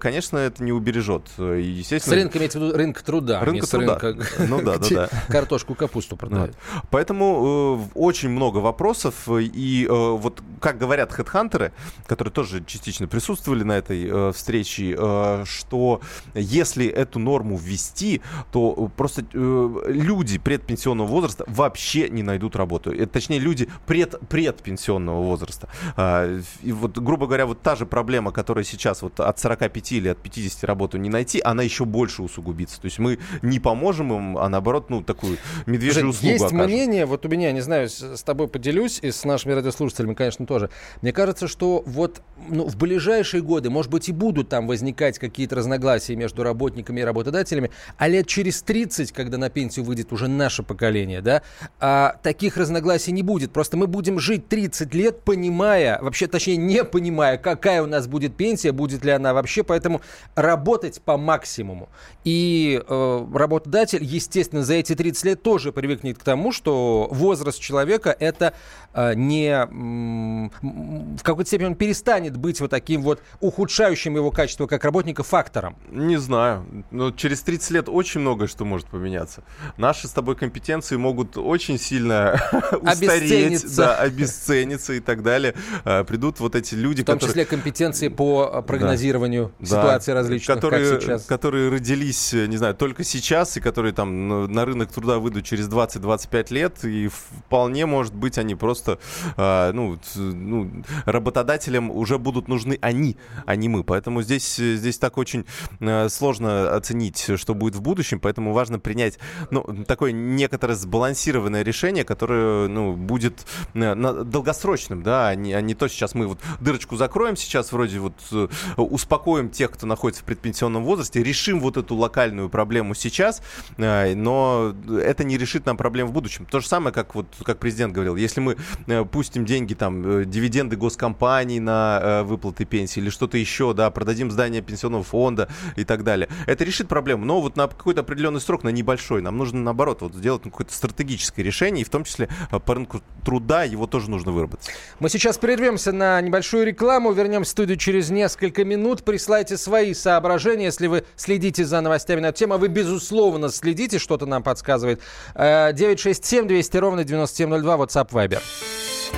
конечно, 0.00 0.38
это 0.38 0.62
не 0.62 0.72
убережет. 0.72 1.24
Естественно... 1.38 2.16
С 2.16 2.18
рынка 2.18 2.38
имеется 2.38 2.58
в 2.58 2.62
виду 2.62 2.76
рынок 2.76 3.02
труда. 3.02 3.40
Рынка 3.44 3.66
труда. 3.66 3.98
Рынка... 3.98 4.26
Ну 4.48 4.62
да, 4.62 4.78
да, 4.78 4.88
да. 4.90 5.08
Картошку 5.28 5.74
капусту 5.74 6.16
продают. 6.16 6.52
Да. 6.52 6.82
Поэтому 6.90 7.88
э, 7.94 7.98
очень 7.98 8.30
много 8.30 8.58
вопросов. 8.58 9.28
И 9.28 9.67
э, 9.88 9.92
вот 9.92 10.42
как 10.60 10.78
говорят 10.78 11.12
хедхантеры, 11.12 11.72
которые 12.06 12.32
тоже 12.32 12.64
частично 12.64 13.06
присутствовали 13.06 13.62
на 13.62 13.78
этой 13.78 14.08
э, 14.08 14.32
встрече, 14.32 14.96
э, 14.98 15.44
что 15.46 16.00
если 16.34 16.86
эту 16.86 17.18
норму 17.18 17.56
ввести, 17.56 18.20
то 18.52 18.90
просто 18.96 19.24
э, 19.32 19.82
люди 19.86 20.38
предпенсионного 20.38 21.06
возраста 21.06 21.44
вообще 21.46 22.08
не 22.08 22.22
найдут 22.22 22.56
работу. 22.56 22.92
Это, 22.92 23.06
точнее, 23.06 23.38
люди 23.38 23.68
пред, 23.86 24.18
предпенсионного 24.28 25.22
возраста. 25.22 25.68
Э, 25.96 26.40
и 26.62 26.72
вот, 26.72 26.98
грубо 26.98 27.26
говоря, 27.26 27.46
вот 27.46 27.62
та 27.62 27.76
же 27.76 27.86
проблема, 27.86 28.32
которая 28.32 28.64
сейчас 28.64 29.02
вот 29.02 29.20
от 29.20 29.38
45 29.38 29.92
или 29.92 30.08
от 30.08 30.18
50 30.18 30.64
работу 30.64 30.98
не 30.98 31.10
найти, 31.10 31.40
она 31.44 31.62
еще 31.62 31.84
больше 31.84 32.22
усугубится. 32.22 32.80
То 32.80 32.86
есть 32.86 32.98
мы 32.98 33.18
не 33.42 33.60
поможем 33.60 34.12
им, 34.12 34.38
а 34.38 34.48
наоборот, 34.48 34.90
ну, 34.90 35.02
такую 35.02 35.38
медвежью 35.66 36.08
услугу 36.08 36.32
Есть 36.32 36.44
окажем. 36.44 36.66
мнение, 36.66 37.06
вот 37.06 37.24
у 37.26 37.28
меня, 37.28 37.52
не 37.52 37.60
знаю, 37.60 37.88
с 37.88 38.22
тобой 38.22 38.48
поделюсь, 38.48 38.98
и 39.02 39.10
с 39.10 39.24
нашими 39.24 39.52
радиослушателями, 39.58 40.14
конечно, 40.14 40.46
тоже. 40.46 40.70
Мне 41.02 41.12
кажется, 41.12 41.48
что 41.48 41.82
вот 41.86 42.22
ну, 42.48 42.66
в 42.66 42.76
ближайшие 42.76 43.42
годы, 43.42 43.70
может 43.70 43.90
быть, 43.90 44.08
и 44.08 44.12
будут 44.12 44.48
там 44.48 44.66
возникать 44.66 45.18
какие-то 45.18 45.56
разногласия 45.56 46.16
между 46.16 46.42
работниками 46.42 47.00
и 47.00 47.04
работодателями, 47.04 47.70
а 47.96 48.08
лет 48.08 48.26
через 48.26 48.62
30, 48.62 49.12
когда 49.12 49.38
на 49.38 49.50
пенсию 49.50 49.84
выйдет 49.84 50.12
уже 50.12 50.28
наше 50.28 50.62
поколение, 50.62 51.20
да, 51.20 51.42
а, 51.80 52.16
таких 52.22 52.56
разногласий 52.56 53.12
не 53.12 53.22
будет. 53.22 53.52
Просто 53.52 53.76
мы 53.76 53.86
будем 53.86 54.18
жить 54.18 54.48
30 54.48 54.94
лет, 54.94 55.22
понимая, 55.22 56.00
вообще, 56.00 56.26
точнее, 56.26 56.56
не 56.56 56.84
понимая, 56.84 57.38
какая 57.38 57.82
у 57.82 57.86
нас 57.86 58.06
будет 58.06 58.36
пенсия, 58.36 58.72
будет 58.72 59.04
ли 59.04 59.10
она 59.10 59.34
вообще, 59.34 59.62
поэтому 59.62 60.00
работать 60.34 61.00
по 61.02 61.16
максимуму. 61.16 61.88
И 62.24 62.82
э, 62.86 63.26
работодатель, 63.34 64.04
естественно, 64.04 64.62
за 64.62 64.74
эти 64.74 64.94
30 64.94 65.24
лет 65.24 65.42
тоже 65.42 65.72
привыкнет 65.72 66.18
к 66.18 66.22
тому, 66.22 66.52
что 66.52 67.08
возраст 67.10 67.60
человека 67.60 68.14
это 68.18 68.54
э, 68.92 69.14
не 69.14 69.47
в 69.68 71.22
какой-то 71.22 71.48
степени 71.48 71.68
он 71.68 71.74
перестанет 71.74 72.36
быть 72.36 72.60
вот 72.60 72.70
таким 72.70 73.02
вот 73.02 73.22
ухудшающим 73.40 74.16
его 74.16 74.30
качество 74.30 74.66
как 74.66 74.84
работника 74.84 75.22
фактором. 75.22 75.76
Не 75.90 76.16
знаю. 76.16 76.84
Но 76.90 77.10
через 77.10 77.42
30 77.42 77.70
лет 77.70 77.88
очень 77.88 78.20
многое 78.20 78.48
что 78.48 78.64
может 78.64 78.88
поменяться. 78.88 79.42
Наши 79.76 80.08
с 80.08 80.10
тобой 80.10 80.36
компетенции 80.36 80.96
могут 80.96 81.36
очень 81.36 81.78
сильно 81.78 82.40
устареть, 82.80 83.76
да, 83.76 83.96
обесцениться 83.96 84.94
и 84.94 85.00
так 85.00 85.22
далее. 85.22 85.54
А, 85.84 86.04
придут 86.04 86.40
вот 86.40 86.54
эти 86.54 86.74
люди, 86.74 87.02
В 87.02 87.06
том 87.06 87.16
которые... 87.16 87.32
числе 87.32 87.44
компетенции 87.44 88.08
по 88.08 88.50
э, 88.52 88.62
прогнозированию 88.62 89.52
да, 89.58 89.66
ситуации 89.66 90.12
да, 90.12 90.18
различных, 90.18 90.54
которые, 90.54 91.00
сейчас. 91.00 91.24
Которые 91.24 91.70
родились, 91.70 92.32
не 92.32 92.56
знаю, 92.56 92.74
только 92.74 93.04
сейчас 93.04 93.56
и 93.56 93.60
которые 93.60 93.92
там 93.92 94.52
на 94.52 94.64
рынок 94.64 94.90
труда 94.92 95.18
выйдут 95.18 95.44
через 95.44 95.68
20-25 95.68 96.52
лет, 96.52 96.84
и 96.84 97.08
вполне, 97.08 97.86
может 97.86 98.14
быть, 98.14 98.38
они 98.38 98.54
просто, 98.54 98.98
э, 99.36 99.37
ну, 99.38 99.98
ну, 100.16 100.70
работодателям 101.04 101.90
уже 101.90 102.18
будут 102.18 102.48
нужны 102.48 102.78
они, 102.80 103.16
а 103.46 103.54
не 103.56 103.68
мы. 103.68 103.84
Поэтому 103.84 104.22
здесь, 104.22 104.56
здесь 104.56 104.98
так 104.98 105.18
очень 105.18 105.44
э, 105.80 106.08
сложно 106.08 106.74
оценить, 106.74 107.30
что 107.36 107.54
будет 107.54 107.74
в 107.76 107.80
будущем, 107.80 108.20
поэтому 108.20 108.52
важно 108.52 108.78
принять, 108.78 109.18
ну, 109.50 109.62
такое 109.86 110.12
некоторое 110.12 110.74
сбалансированное 110.74 111.62
решение, 111.62 112.04
которое, 112.04 112.68
ну, 112.68 112.94
будет 112.94 113.46
э, 113.74 113.94
долгосрочным, 114.24 115.02
да, 115.02 115.28
а 115.28 115.34
не, 115.34 115.52
а 115.52 115.60
не 115.60 115.74
то 115.74 115.88
сейчас 115.88 116.14
мы 116.14 116.26
вот 116.26 116.40
дырочку 116.60 116.96
закроем 116.96 117.36
сейчас, 117.36 117.72
вроде 117.72 118.00
вот 118.00 118.14
э, 118.32 118.48
успокоим 118.76 119.50
тех, 119.50 119.70
кто 119.70 119.86
находится 119.86 120.22
в 120.22 120.26
предпенсионном 120.26 120.84
возрасте, 120.84 121.22
решим 121.22 121.60
вот 121.60 121.76
эту 121.76 121.94
локальную 121.94 122.48
проблему 122.48 122.94
сейчас, 122.94 123.42
но 123.76 124.74
это 124.88 125.24
не 125.24 125.38
решит 125.38 125.66
нам 125.66 125.76
проблем 125.76 126.08
в 126.08 126.12
будущем. 126.12 126.46
То 126.46 126.60
же 126.60 126.66
самое, 126.66 126.92
как 126.92 127.14
вот 127.14 127.26
как 127.44 127.58
президент 127.58 127.92
говорил, 127.92 128.16
если 128.16 128.40
мы 128.40 128.56
э, 128.86 129.04
пустим 129.28 129.44
деньги 129.44 129.74
там 129.74 130.20
э, 130.20 130.24
дивиденды 130.24 130.76
госкомпаний 130.76 131.58
на 131.58 132.00
э, 132.02 132.22
выплаты 132.22 132.64
пенсии 132.64 133.00
или 133.00 133.10
что-то 133.10 133.36
еще, 133.36 133.74
да, 133.74 133.90
продадим 133.90 134.30
здание 134.30 134.62
пенсионного 134.62 135.04
фонда 135.04 135.50
и 135.76 135.84
так 135.84 136.02
далее, 136.02 136.30
это 136.46 136.64
решит 136.64 136.88
проблему. 136.88 137.26
Но 137.26 137.42
вот 137.42 137.54
на 137.54 137.68
какой-то 137.68 138.00
определенный 138.00 138.40
срок, 138.40 138.64
на 138.64 138.70
небольшой, 138.70 139.20
нам 139.20 139.36
нужно 139.36 139.60
наоборот 139.60 140.00
вот 140.00 140.14
сделать 140.14 140.44
какое-то 140.44 140.72
стратегическое 140.72 141.42
решение, 141.42 141.82
и 141.82 141.84
в 141.84 141.90
том 141.90 142.04
числе 142.04 142.30
по 142.64 142.74
рынку 142.74 143.02
труда 143.22 143.64
его 143.64 143.86
тоже 143.86 144.08
нужно 144.08 144.32
выработать. 144.32 144.70
Мы 144.98 145.10
сейчас 145.10 145.36
прервемся 145.36 145.92
на 145.92 146.18
небольшую 146.22 146.64
рекламу, 146.64 147.12
вернемся 147.12 147.50
в 147.50 147.52
студию 147.52 147.76
через 147.76 148.08
несколько 148.08 148.64
минут. 148.64 149.04
Присылайте 149.04 149.58
свои 149.58 149.92
соображения, 149.92 150.66
если 150.66 150.86
вы 150.86 151.04
следите 151.16 151.66
за 151.66 151.82
новостями 151.82 152.20
на 152.20 152.26
эту 152.28 152.38
тему. 152.38 152.54
А 152.54 152.58
вы, 152.58 152.68
безусловно, 152.68 153.50
следите, 153.50 153.98
что-то 153.98 154.24
нам 154.24 154.42
подсказывает. 154.42 155.02
967 155.34 156.48
200 156.48 156.76
ровно 156.78 157.04
9702, 157.04 157.76
WhatsApp, 157.76 158.10
Viber. 158.10 159.17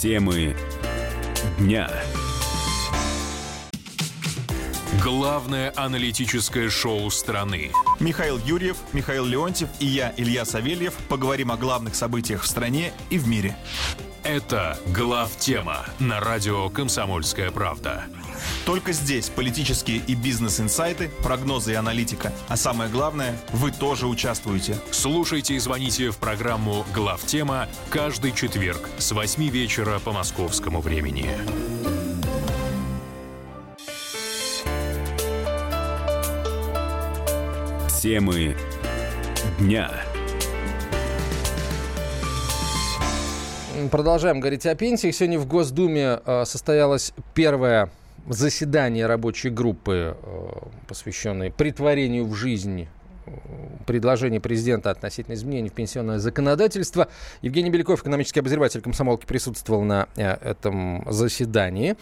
Темы 0.00 0.56
дня. 1.58 1.90
Главное 5.04 5.74
аналитическое 5.76 6.70
шоу 6.70 7.10
страны. 7.10 7.70
Михаил 7.98 8.38
Юрьев, 8.38 8.78
Михаил 8.94 9.26
Леонтьев 9.26 9.68
и 9.78 9.84
я, 9.84 10.14
Илья 10.16 10.46
Савельев, 10.46 10.94
поговорим 11.10 11.52
о 11.52 11.58
главных 11.58 11.94
событиях 11.94 12.44
в 12.44 12.46
стране 12.46 12.94
и 13.10 13.18
в 13.18 13.28
мире. 13.28 13.58
Это 14.22 14.78
«Глав 14.88 15.34
тема» 15.38 15.86
на 15.98 16.20
радио 16.20 16.68
«Комсомольская 16.68 17.50
правда». 17.50 18.04
Только 18.66 18.92
здесь 18.92 19.30
политические 19.30 19.98
и 19.98 20.14
бизнес-инсайты, 20.14 21.10
прогнозы 21.22 21.72
и 21.72 21.74
аналитика. 21.74 22.30
А 22.48 22.56
самое 22.56 22.90
главное, 22.90 23.40
вы 23.52 23.70
тоже 23.70 24.06
участвуете. 24.06 24.76
Слушайте 24.90 25.54
и 25.54 25.58
звоните 25.58 26.10
в 26.10 26.18
программу 26.18 26.84
«Глав 26.94 27.24
тема» 27.24 27.66
каждый 27.88 28.32
четверг 28.32 28.90
с 28.98 29.12
8 29.12 29.48
вечера 29.48 29.98
по 29.98 30.12
московскому 30.12 30.82
времени. 30.82 31.30
Темы 38.00 38.56
дня. 39.58 40.09
Продолжаем 43.88 44.40
говорить 44.40 44.66
о 44.66 44.74
пенсиях. 44.74 45.14
Сегодня 45.14 45.38
в 45.38 45.46
Госдуме 45.46 46.20
э, 46.26 46.44
состоялось 46.44 47.14
первое 47.34 47.88
заседание 48.28 49.06
рабочей 49.06 49.48
группы, 49.48 50.16
э, 50.20 50.48
посвященной 50.86 51.50
притворению 51.50 52.26
в 52.26 52.34
жизнь 52.34 52.88
э, 53.26 53.30
предложение 53.86 54.40
президента 54.40 54.90
относительно 54.90 55.34
изменений 55.34 55.70
в 55.70 55.72
пенсионное 55.72 56.18
законодательство. 56.18 57.08
Евгений 57.40 57.70
Беляков, 57.70 58.02
экономический 58.02 58.40
обозреватель 58.40 58.82
комсомолки, 58.82 59.24
присутствовал 59.24 59.82
на 59.82 60.08
этом 60.16 61.06
заседании. 61.10 61.96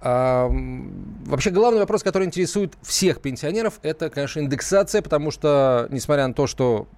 Вообще 0.00 1.50
главный 1.50 1.80
вопрос, 1.80 2.02
который 2.02 2.26
интересует 2.26 2.72
всех 2.80 3.20
пенсионеров, 3.20 3.78
это, 3.82 4.08
конечно, 4.08 4.40
индексация, 4.40 5.02
потому 5.02 5.30
что, 5.30 5.86
несмотря 5.90 6.26
на 6.26 6.32
то, 6.32 6.46
что 6.46 6.88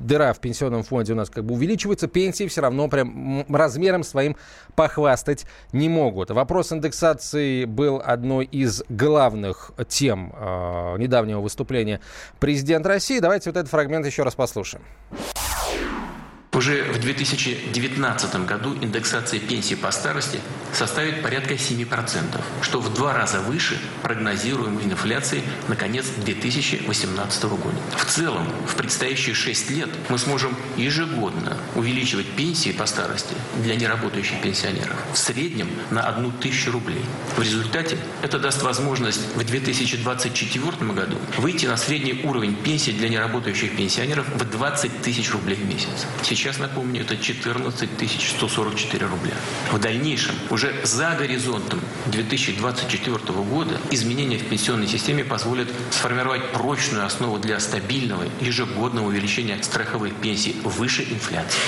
дыра 0.00 0.32
в 0.32 0.40
пенсионном 0.40 0.82
фонде 0.82 1.12
у 1.12 1.16
нас 1.16 1.30
как 1.30 1.44
бы 1.44 1.54
увеличивается, 1.54 2.08
пенсии 2.08 2.46
все 2.46 2.60
равно 2.60 2.88
прям 2.88 3.44
размером 3.48 4.02
своим 4.04 4.36
похвастать 4.74 5.46
не 5.72 5.88
могут. 5.88 6.30
Вопрос 6.30 6.72
индексации 6.72 7.64
был 7.64 8.00
одной 8.04 8.44
из 8.46 8.82
главных 8.88 9.72
тем 9.88 10.32
э, 10.36 10.96
недавнего 10.98 11.40
выступления 11.40 12.00
президента 12.40 12.88
России. 12.88 13.18
Давайте 13.18 13.50
вот 13.50 13.56
этот 13.56 13.70
фрагмент 13.70 14.06
еще 14.06 14.22
раз 14.22 14.34
послушаем. 14.34 14.84
Уже 16.54 16.84
в 16.84 17.00
2019 17.00 18.46
году 18.46 18.76
индексация 18.80 19.40
пенсии 19.40 19.74
по 19.74 19.90
старости 19.90 20.40
составит 20.72 21.20
порядка 21.20 21.54
7%, 21.54 22.40
что 22.62 22.80
в 22.80 22.94
два 22.94 23.12
раза 23.12 23.40
выше 23.40 23.76
прогнозируемой 24.02 24.84
инфляции 24.84 25.42
на 25.66 25.74
конец 25.74 26.06
2018 26.24 27.44
года. 27.44 27.76
В 27.96 28.04
целом, 28.04 28.46
в 28.68 28.76
предстоящие 28.76 29.34
6 29.34 29.70
лет 29.70 29.88
мы 30.08 30.18
сможем 30.18 30.56
ежегодно 30.76 31.56
увеличивать 31.74 32.26
пенсии 32.26 32.70
по 32.70 32.86
старости 32.86 33.34
для 33.56 33.74
неработающих 33.74 34.40
пенсионеров 34.40 34.96
в 35.12 35.18
среднем 35.18 35.68
на 35.90 36.02
1 36.02 36.30
тысячу 36.40 36.70
рублей. 36.70 37.04
В 37.36 37.42
результате 37.42 37.98
это 38.22 38.38
даст 38.38 38.62
возможность 38.62 39.34
в 39.34 39.44
2024 39.44 40.92
году 40.92 41.16
выйти 41.38 41.66
на 41.66 41.76
средний 41.76 42.20
уровень 42.22 42.54
пенсии 42.54 42.92
для 42.92 43.08
неработающих 43.08 43.76
пенсионеров 43.76 44.26
в 44.28 44.48
20 44.48 45.02
тысяч 45.02 45.32
рублей 45.32 45.56
в 45.56 45.66
месяц. 45.66 46.06
Сейчас 46.22 46.43
Сейчас, 46.44 46.58
напомню, 46.58 47.00
это 47.00 47.16
14 47.16 47.88
144 48.36 49.06
рубля. 49.06 49.32
В 49.72 49.78
дальнейшем, 49.78 50.34
уже 50.50 50.74
за 50.84 51.16
горизонтом 51.18 51.80
2024 52.04 53.16
года, 53.44 53.80
изменения 53.90 54.36
в 54.36 54.46
пенсионной 54.46 54.86
системе 54.86 55.24
позволят 55.24 55.68
сформировать 55.90 56.52
прочную 56.52 57.06
основу 57.06 57.38
для 57.38 57.58
стабильного 57.60 58.24
ежегодного 58.42 59.06
увеличения 59.06 59.58
страховых 59.62 60.14
пенсий 60.16 60.54
выше 60.64 61.04
инфляции. 61.04 61.60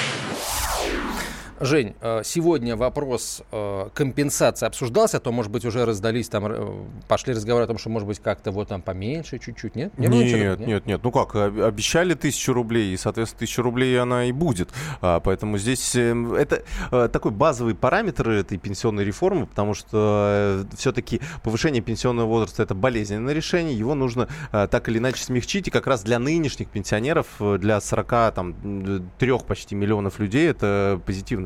Жень, 1.59 1.95
э, 2.03 2.21
сегодня 2.23 2.77
вопрос 2.77 3.43
э, 3.51 3.89
компенсации 3.95 4.67
обсуждался, 4.67 5.17
а 5.17 5.21
то, 5.21 5.33
может 5.33 5.51
быть, 5.51 5.65
уже 5.65 5.87
раздались, 5.87 6.29
там 6.29 6.45
э, 6.47 6.85
пошли 7.09 7.33
разговоры 7.33 7.65
о 7.65 7.67
том, 7.67 7.79
что, 7.79 7.89
может 7.89 8.07
быть, 8.07 8.19
как-то 8.19 8.51
вот 8.51 8.69
там 8.69 8.83
поменьше 8.83 9.39
чуть-чуть, 9.39 9.75
нет? 9.75 9.97
Не 9.99 10.07
нет, 10.07 10.39
нет, 10.39 10.61
нет, 10.61 10.87
нет. 10.87 11.01
Ну 11.03 11.11
как, 11.11 11.35
обещали 11.35 12.13
тысячу 12.13 12.53
рублей, 12.53 12.93
и, 12.93 12.97
соответственно, 12.99 13.41
тысячу 13.41 13.63
рублей 13.63 13.99
она 13.99 14.27
и 14.27 14.33
будет. 14.33 14.69
А, 15.01 15.21
поэтому 15.21 15.57
здесь 15.57 15.95
это 15.95 16.63
такой 16.91 17.33
базовый 17.33 17.75
параметр 17.75 18.29
этой 18.29 18.59
пенсионной 18.59 19.05
реформы, 19.05 19.47
потому 19.47 19.73
что 19.73 20.67
все-таки 20.77 21.23
повышение 21.43 21.83
пенсионного 21.83 22.27
возраста 22.27 22.63
это 22.65 22.75
болезненное 22.75 23.33
решение, 23.33 23.77
его 23.79 23.95
нужно 23.95 24.29
так 24.53 24.89
или 24.89 24.99
иначе 24.99 25.23
смягчить, 25.23 25.69
и 25.69 25.71
как 25.71 25.87
раз 25.87 26.03
для 26.03 26.19
нынешних 26.19 26.69
пенсионеров, 26.69 27.27
для 27.41 27.81
40, 27.81 28.35
там, 28.35 29.09
3 29.19 29.39
почти 29.47 29.75
миллионов 29.75 30.19
людей 30.19 30.49
это 30.49 31.01
позитивно 31.07 31.46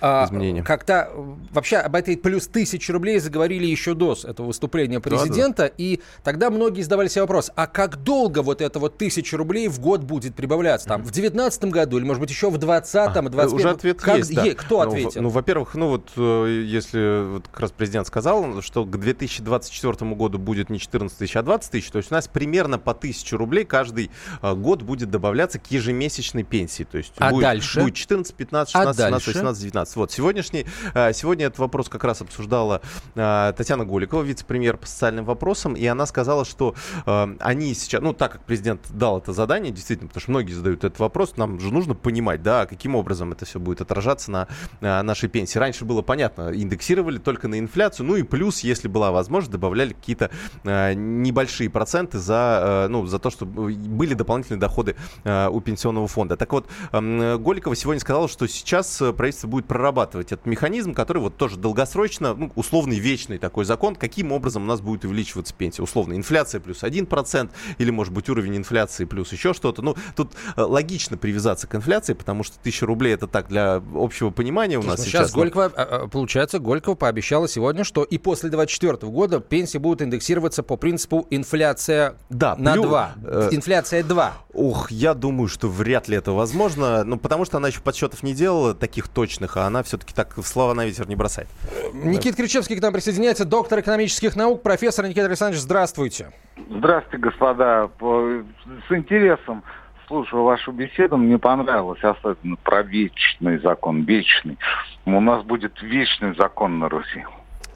а, 0.00 0.26
изменения. 0.26 0.62
Как-то 0.62 1.10
вообще 1.52 1.76
об 1.76 1.94
этой 1.94 2.16
плюс 2.16 2.46
тысячи 2.46 2.90
рублей 2.90 3.18
заговорили 3.18 3.66
еще 3.66 3.94
до 3.94 4.16
этого 4.24 4.46
выступления 4.46 5.00
президента, 5.00 5.64
да, 5.64 5.68
да. 5.68 5.74
и 5.76 6.00
тогда 6.22 6.50
многие 6.50 6.82
задавали 6.82 7.08
себе 7.08 7.22
вопрос, 7.22 7.50
а 7.54 7.66
как 7.66 8.02
долго 8.02 8.42
вот 8.42 8.60
это 8.60 8.78
вот 8.78 8.98
тысяча 8.98 9.36
рублей 9.36 9.68
в 9.68 9.80
год 9.80 10.02
будет 10.02 10.34
прибавляться? 10.34 10.88
Там, 10.88 11.02
mm-hmm. 11.02 11.04
в 11.04 11.10
девятнадцатом 11.10 11.70
году 11.70 11.98
или, 11.98 12.04
может 12.04 12.20
быть, 12.20 12.30
еще 12.30 12.50
в 12.50 12.58
двадцатом, 12.58 13.30
двадцать 13.30 13.54
Уже 13.54 13.70
ответ 13.70 14.00
как, 14.00 14.18
есть, 14.18 14.34
да. 14.34 14.44
Кто 14.54 14.84
ну, 14.84 14.90
ответил? 14.90 15.22
Ну, 15.22 15.28
во-первых, 15.28 15.74
ну 15.74 15.88
вот 15.88 16.10
э, 16.16 16.62
если 16.64 17.32
вот 17.32 17.48
как 17.48 17.60
раз 17.60 17.72
президент 17.72 18.06
сказал, 18.06 18.62
что 18.62 18.84
к 18.84 18.98
2024 18.98 20.14
году 20.14 20.38
будет 20.38 20.70
не 20.70 20.78
14 20.78 21.16
тысяч, 21.16 21.36
а 21.36 21.42
20 21.42 21.70
тысяч, 21.70 21.90
то 21.90 21.98
есть 21.98 22.10
у 22.10 22.14
нас 22.14 22.28
примерно 22.28 22.78
по 22.78 22.94
тысяче 22.94 23.36
рублей 23.36 23.64
каждый 23.64 24.10
э, 24.42 24.54
год 24.54 24.82
будет 24.82 25.10
добавляться 25.10 25.58
к 25.58 25.70
ежемесячной 25.70 26.42
пенсии. 26.42 26.84
То 26.84 26.98
есть 26.98 27.12
а 27.18 27.30
будет, 27.30 27.42
дальше? 27.42 27.80
будет 27.80 27.94
14, 27.94 28.34
15, 28.34 28.72
16, 28.72 29.00
а 29.00 29.04
17, 29.04 29.26
18, 29.26 29.62
19. 29.62 29.93
Вот, 29.96 30.10
сегодняшний, 30.10 30.66
э, 30.94 31.12
сегодня 31.12 31.46
этот 31.46 31.58
вопрос 31.58 31.88
как 31.88 32.04
раз 32.04 32.20
обсуждала 32.20 32.80
э, 33.14 33.52
Татьяна 33.56 33.84
Голикова, 33.84 34.22
вице-премьер 34.22 34.76
по 34.76 34.86
социальным 34.86 35.24
вопросам, 35.24 35.74
и 35.74 35.86
она 35.86 36.06
сказала, 36.06 36.44
что 36.44 36.74
э, 37.06 37.36
они 37.40 37.74
сейчас, 37.74 38.02
ну, 38.02 38.12
так 38.12 38.32
как 38.32 38.44
президент 38.44 38.80
дал 38.90 39.18
это 39.18 39.32
задание, 39.32 39.72
действительно, 39.72 40.08
потому 40.08 40.20
что 40.22 40.30
многие 40.32 40.52
задают 40.52 40.84
этот 40.84 40.98
вопрос, 40.98 41.36
нам 41.36 41.60
же 41.60 41.72
нужно 41.72 41.94
понимать, 41.94 42.42
да, 42.42 42.66
каким 42.66 42.94
образом 42.94 43.32
это 43.32 43.44
все 43.44 43.60
будет 43.60 43.80
отражаться 43.80 44.30
на 44.30 44.48
нашей 44.80 45.28
пенсии. 45.28 45.58
Раньше 45.58 45.84
было 45.84 46.02
понятно, 46.02 46.50
индексировали 46.54 47.18
только 47.18 47.48
на 47.48 47.58
инфляцию, 47.58 48.06
ну 48.06 48.16
и 48.16 48.22
плюс, 48.22 48.60
если 48.60 48.88
была 48.88 49.12
возможность, 49.12 49.52
добавляли 49.52 49.92
какие-то 49.92 50.30
небольшие 50.64 51.70
проценты 51.70 52.18
за, 52.18 52.86
ну, 52.90 53.06
за 53.06 53.18
то, 53.18 53.30
что 53.30 53.46
были 53.46 54.14
дополнительные 54.14 54.60
доходы 54.60 54.96
у 55.24 55.60
пенсионного 55.60 56.08
фонда. 56.08 56.36
Так 56.36 56.52
вот, 56.52 56.68
Голикова 56.92 57.76
сегодня 57.76 58.00
сказала, 58.00 58.28
что 58.28 58.46
сейчас 58.46 59.02
правительство 59.16 59.48
будет 59.48 59.66
прорабатывать 59.74 60.30
этот 60.30 60.46
механизм, 60.46 60.94
который 60.94 61.18
вот 61.18 61.36
тоже 61.36 61.56
долгосрочно, 61.56 62.32
ну, 62.32 62.52
условный 62.54 63.00
вечный 63.00 63.38
такой 63.38 63.64
закон, 63.64 63.96
каким 63.96 64.30
образом 64.30 64.62
у 64.62 64.66
нас 64.66 64.80
будет 64.80 65.04
увеличиваться 65.04 65.52
пенсия. 65.52 65.82
Условно, 65.82 66.14
инфляция 66.14 66.60
плюс 66.60 66.84
1%, 66.84 67.50
или, 67.78 67.90
может 67.90 68.12
быть, 68.12 68.28
уровень 68.28 68.56
инфляции 68.56 69.04
плюс 69.04 69.32
еще 69.32 69.52
что-то. 69.52 69.82
Ну, 69.82 69.96
тут 70.14 70.30
э, 70.56 70.62
логично 70.62 71.16
привязаться 71.16 71.66
к 71.66 71.74
инфляции, 71.74 72.12
потому 72.12 72.44
что 72.44 72.56
1000 72.60 72.86
рублей 72.86 73.14
это 73.14 73.26
так 73.26 73.48
для 73.48 73.82
общего 73.96 74.30
понимания 74.30 74.78
у 74.78 74.84
нас 74.84 75.00
ну, 75.00 75.04
сейчас. 75.06 75.30
Сейчас 75.30 75.32
Голькова, 75.32 75.72
а, 75.74 76.04
а, 76.04 76.06
получается, 76.06 76.60
Голькова 76.60 76.94
пообещала 76.94 77.48
сегодня, 77.48 77.82
что 77.82 78.04
и 78.04 78.16
после 78.18 78.50
2024 78.50 79.10
года 79.10 79.40
пенсии 79.40 79.78
будут 79.78 80.02
индексироваться 80.02 80.62
по 80.62 80.76
принципу 80.76 81.26
инфляция 81.30 82.14
да, 82.30 82.54
на 82.54 82.74
плюс, 82.74 82.86
2. 82.86 83.14
Э, 83.24 83.48
инфляция 83.50 84.04
2. 84.04 84.34
Ух, 84.52 84.92
я 84.92 85.14
думаю, 85.14 85.48
что 85.48 85.66
вряд 85.68 86.06
ли 86.06 86.16
это 86.16 86.30
возможно, 86.30 87.02
ну, 87.02 87.18
потому 87.18 87.44
что 87.44 87.56
она 87.56 87.66
еще 87.66 87.80
подсчетов 87.80 88.22
не 88.22 88.34
делала 88.34 88.72
таких 88.72 89.08
точных, 89.08 89.56
а 89.56 89.63
она 89.66 89.82
все-таки 89.82 90.14
так 90.14 90.34
слова 90.44 90.74
на 90.74 90.84
ветер 90.84 91.08
не 91.08 91.16
бросает. 91.16 91.48
Никита 91.92 92.36
Кричевский 92.36 92.76
к 92.76 92.82
нам 92.82 92.92
присоединяется, 92.92 93.44
доктор 93.44 93.80
экономических 93.80 94.36
наук, 94.36 94.62
профессор 94.62 95.06
Никита 95.06 95.26
Александрович, 95.26 95.62
здравствуйте. 95.62 96.32
Здравствуйте, 96.70 97.18
господа. 97.18 97.90
С 98.00 98.92
интересом 98.92 99.62
слушаю 100.06 100.44
вашу 100.44 100.72
беседу, 100.72 101.16
мне 101.16 101.38
понравилось, 101.38 102.02
особенно 102.02 102.56
про 102.56 102.82
вечный 102.82 103.58
закон, 103.58 104.02
вечный. 104.02 104.58
У 105.06 105.20
нас 105.20 105.42
будет 105.44 105.80
вечный 105.82 106.34
закон 106.36 106.78
на 106.78 106.88
Руси. 106.88 107.24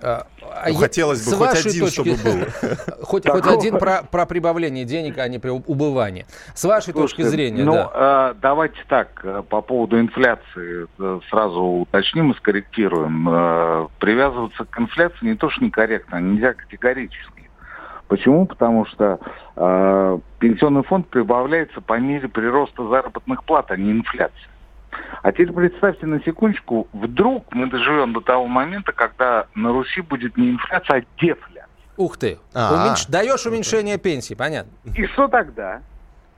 А, 0.03 0.27
а 0.41 0.69
ну, 0.69 0.75
хотелось 0.77 1.29
бы 1.29 1.37
хоть 1.37 1.67
один, 1.67 1.81
точки, 1.81 1.93
чтобы 1.93 2.11
был. 2.17 2.47
хоть, 3.03 3.29
хоть 3.29 3.47
один 3.47 3.79
про, 3.79 4.03
про 4.03 4.27
прибавление 4.27 4.85
денег, 4.85 5.19
а 5.19 5.29
не 5.29 5.39
про 5.39 5.53
убывание. 5.53 6.27
С 6.55 6.65
вашей 6.65 6.93
Слушайте, 6.93 7.23
точки 7.23 7.23
зрения, 7.23 7.65
ну, 7.65 7.73
да. 7.73 8.33
Э, 8.33 8.35
давайте 8.41 8.79
так, 8.89 9.21
э, 9.25 9.43
по 9.49 9.61
поводу 9.61 9.99
инфляции 9.99 10.87
э, 10.99 11.21
сразу 11.31 11.61
уточним 11.61 12.33
и 12.33 12.37
скорректируем. 12.37 13.29
Э, 13.29 13.89
привязываться 13.99 14.65
к 14.65 14.79
инфляции 14.79 15.27
не 15.27 15.35
то, 15.35 15.51
что 15.51 15.65
некорректно, 15.65 16.21
нельзя 16.21 16.55
категорически. 16.55 17.51
Почему? 18.09 18.47
Потому 18.47 18.87
что 18.87 19.21
э, 19.57 20.19
пенсионный 20.39 20.83
фонд 20.83 21.09
прибавляется 21.09 21.81
по 21.81 21.99
мере 21.99 22.29
прироста 22.29 22.89
заработных 22.89 23.45
плат, 23.45 23.71
а 23.71 23.77
не 23.77 23.93
инфляции. 23.93 24.49
А 25.23 25.33
теперь 25.33 25.53
представьте 25.53 26.07
на 26.07 26.23
секундочку, 26.23 26.89
вдруг 26.93 27.53
мы 27.53 27.69
доживем 27.69 28.13
до 28.13 28.21
того 28.21 28.47
момента, 28.47 28.93
когда 28.93 29.47
на 29.55 29.73
Руси 29.73 30.01
будет 30.01 30.37
не 30.37 30.51
инфляция, 30.51 31.01
а 31.01 31.21
дефляция. 31.21 31.67
Ух 31.97 32.17
ты. 32.17 32.39
Уменьш... 32.55 33.07
Даешь 33.07 33.45
уменьшение 33.47 33.99
пенсии, 33.99 34.35
понятно. 34.35 34.71
И 34.95 35.07
что 35.07 35.27
тогда? 35.29 35.83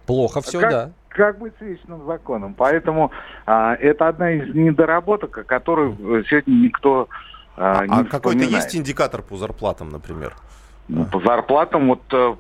Плохо 0.07 0.41
все, 0.41 0.61
как, 0.61 0.71
да. 0.71 0.91
Как 1.09 1.39
быть 1.39 1.53
с 1.59 1.61
вечным 1.61 2.07
законом? 2.07 2.55
Поэтому 2.55 3.13
а, 3.47 3.75
это 3.75 4.09
одна 4.09 4.33
из 4.33 4.55
недоработок, 4.55 5.37
о 5.39 5.45
которой 5.45 5.95
сегодня 6.29 6.53
никто 6.53 7.09
а, 7.57 7.87
не 7.87 8.01
А 8.01 8.05
какой-то 8.05 8.43
есть 8.43 8.75
индикатор 8.75 9.23
по 9.23 9.37
зарплатам, 9.37 9.91
например? 9.91 10.35
Ну, 10.93 11.05
По 11.05 11.21
зарплатам 11.21 11.87
вот 11.87 12.03
э, 12.13 12.35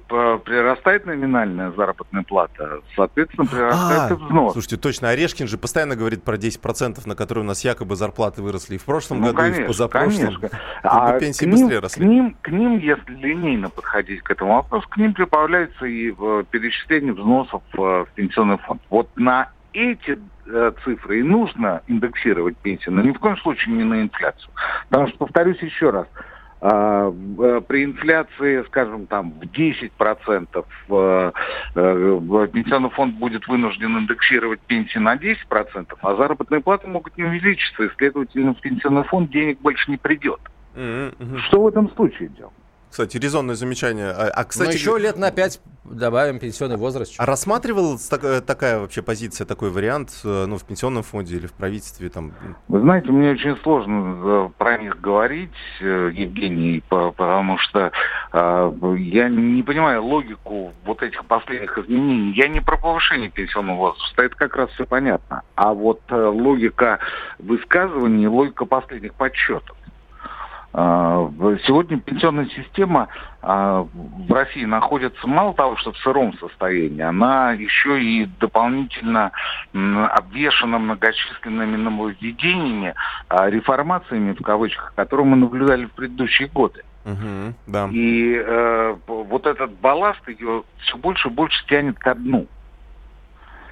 прирастает 0.45 1.07
номинальная 1.07 1.71
заработная 1.71 2.25
плата, 2.25 2.81
соответственно, 2.97 3.47
прирастает 3.47 4.11
и 4.11 4.15
взнос. 4.15 4.51
А, 4.51 4.53
слушайте, 4.55 4.77
точно, 4.77 5.11
Орешкин 5.11 5.47
же 5.47 5.57
постоянно 5.57 5.95
говорит 5.95 6.25
про 6.25 6.37
10%, 6.37 7.07
на 7.07 7.15
которые 7.15 7.45
у 7.45 7.47
нас 7.47 7.65
якобы 7.65 7.95
зарплаты 7.95 8.43
выросли 8.43 8.75
и 8.75 8.79
в 8.79 8.85
прошлом 8.85 9.21
Ну, 9.21 9.27
году, 9.27 9.39
и 9.39 9.41
в 9.41 9.45
конечно, 9.53 9.67
позапрошлом. 9.67 10.27
конечно. 10.35 10.51
А 10.83 11.19
пенсии 11.21 11.45
к 11.45 11.47
ним, 11.47 11.51
быстрее 11.53 11.79
к, 11.79 11.83
росли. 11.83 12.07
ним, 12.07 12.37
к 12.43 12.49
ним, 12.49 12.79
если 12.79 13.13
линейно 13.15 13.69
подходить 13.71 14.23
к 14.23 14.31
этому 14.33 14.55
вопросу, 14.55 14.89
к 14.89 14.97
ним 14.97 15.15
прибавляется 15.15 15.87
и 15.87 16.11
э, 16.11 16.45
перечисление 16.51 17.13
взносов 17.13 17.63
э, 17.75 17.79
в 17.79 18.09
пенсионный 18.17 18.59
фонд. 18.59 18.83
Вот 18.91 19.09
на 19.15 19.51
эти 19.73 20.19
э, 20.47 20.73
цифры 20.85 21.21
и 21.21 21.23
нужно 21.23 21.83
индексировать 21.87 22.57
пенсию, 22.57 22.95
но 22.95 23.03
ни 23.03 23.13
в 23.13 23.19
коем 23.21 23.37
случае 23.37 23.77
не 23.77 23.85
на 23.85 24.03
инфляцию. 24.03 24.51
Потому 24.89 25.07
что, 25.09 25.19
повторюсь 25.19 25.59
еще 25.63 25.91
раз, 25.91 26.07
а, 26.17 26.21
при 26.61 27.85
инфляции, 27.85 28.63
скажем, 28.67 29.07
там 29.07 29.33
в 29.33 29.45
10% 29.45 30.65
э, 30.91 31.33
э, 31.75 32.49
пенсионный 32.53 32.91
фонд 32.91 33.15
будет 33.15 33.49
вынужден 33.49 33.99
индексировать 33.99 34.61
пенсии 34.61 34.99
на 34.99 35.17
10%, 35.17 35.97
а 36.03 36.17
заработные 36.17 36.61
платы 36.61 36.87
могут 36.87 37.17
не 37.17 37.25
увеличиться, 37.25 37.85
и, 37.85 37.91
следовательно, 37.97 38.55
в 38.55 38.61
пенсионный 38.61 39.05
фонд 39.05 39.31
денег 39.31 39.59
больше 39.61 39.91
не 39.91 39.97
придет. 39.97 40.41
Мгм. 40.75 41.39
Что 41.47 41.63
в 41.63 41.69
этом 41.69 41.91
случае 41.91 42.29
делать? 42.29 42.55
Кстати, 42.91 43.17
резонное 43.19 43.55
замечание. 43.55 44.11
А, 44.11 44.29
а, 44.35 44.39
Но 44.41 44.45
кстати, 44.49 44.75
еще 44.75 44.99
лет 44.99 45.17
на 45.17 45.31
пять 45.31 45.61
добавим 45.85 46.39
пенсионный 46.39 46.77
возраст. 46.77 47.15
а 47.19 47.27
рассматривалась 47.27 48.07
так- 48.09 48.45
такая 48.45 48.79
вообще 48.81 49.03
позиция, 49.03 49.45
такой 49.45 49.71
вариант, 49.71 50.11
э, 50.25 50.45
ну, 50.47 50.59
в 50.59 50.65
пенсионном 50.65 51.03
фонде 51.03 51.37
или 51.37 51.47
в 51.47 51.53
правительстве 51.53 52.09
там? 52.11 52.33
Вы 52.69 52.81
знаете, 52.81 53.11
мне 53.11 53.31
очень 53.31 53.57
сложно 53.63 54.17
э, 54.23 54.49
про 54.59 54.79
них 54.79 55.01
говорить, 55.01 55.51
э, 55.81 56.11
Евгений, 56.13 56.83
по- 56.89 57.13
потому 57.13 57.59
что 57.59 57.93
э, 58.33 58.73
я 58.99 59.29
не 59.29 59.63
понимаю 59.63 60.05
логику 60.05 60.73
вот 60.85 61.03
этих 61.03 61.25
последних 61.25 61.79
изменений. 61.79 62.33
Я 62.37 62.49
не 62.49 62.61
про 62.61 62.77
повышение 62.77 63.31
пенсионного 63.31 63.77
возраста, 63.77 64.23
это 64.23 64.35
как 64.37 64.57
раз 64.57 64.71
все 64.71 64.85
понятно. 64.85 65.43
А 65.55 65.73
вот 65.75 66.01
э, 66.11 66.15
логика 66.27 66.99
высказываний, 67.39 68.27
логика 68.27 68.65
последних 68.65 69.15
подсчетов. 69.15 69.77
А, 70.73 71.29
Сегодня 71.67 71.99
пенсионная 71.99 72.47
система 72.47 73.09
а, 73.43 73.87
в 73.93 74.33
России 74.33 74.65
находится 74.65 75.27
мало 75.27 75.53
того, 75.55 75.77
что 75.77 75.93
в 75.93 75.99
сыром 75.99 76.33
состоянии, 76.39 77.03
она 77.03 77.53
еще 77.53 78.01
и 78.01 78.27
дополнительно 78.39 79.33
обвешана 79.73 80.79
многочисленными 80.79 81.77
нововведениями, 81.77 82.95
а, 83.29 83.51
реформациями 83.51 84.33
в 84.33 84.43
кавычках, 84.43 84.95
которые 84.95 85.27
мы 85.27 85.37
наблюдали 85.37 85.87
в 85.87 85.93
предыдущие 85.93 86.49
годы. 86.49 86.85
Мгм, 87.05 87.55
да. 87.67 87.89
И 87.91 88.35
э, 88.35 88.97
вот 89.07 89.47
этот 89.47 89.73
балласт 89.81 90.21
ее 90.29 90.65
все 90.81 90.99
больше 90.99 91.29
и 91.29 91.31
больше 91.31 91.67
тянет 91.67 91.99
ко 91.99 92.15
дну. 92.15 92.47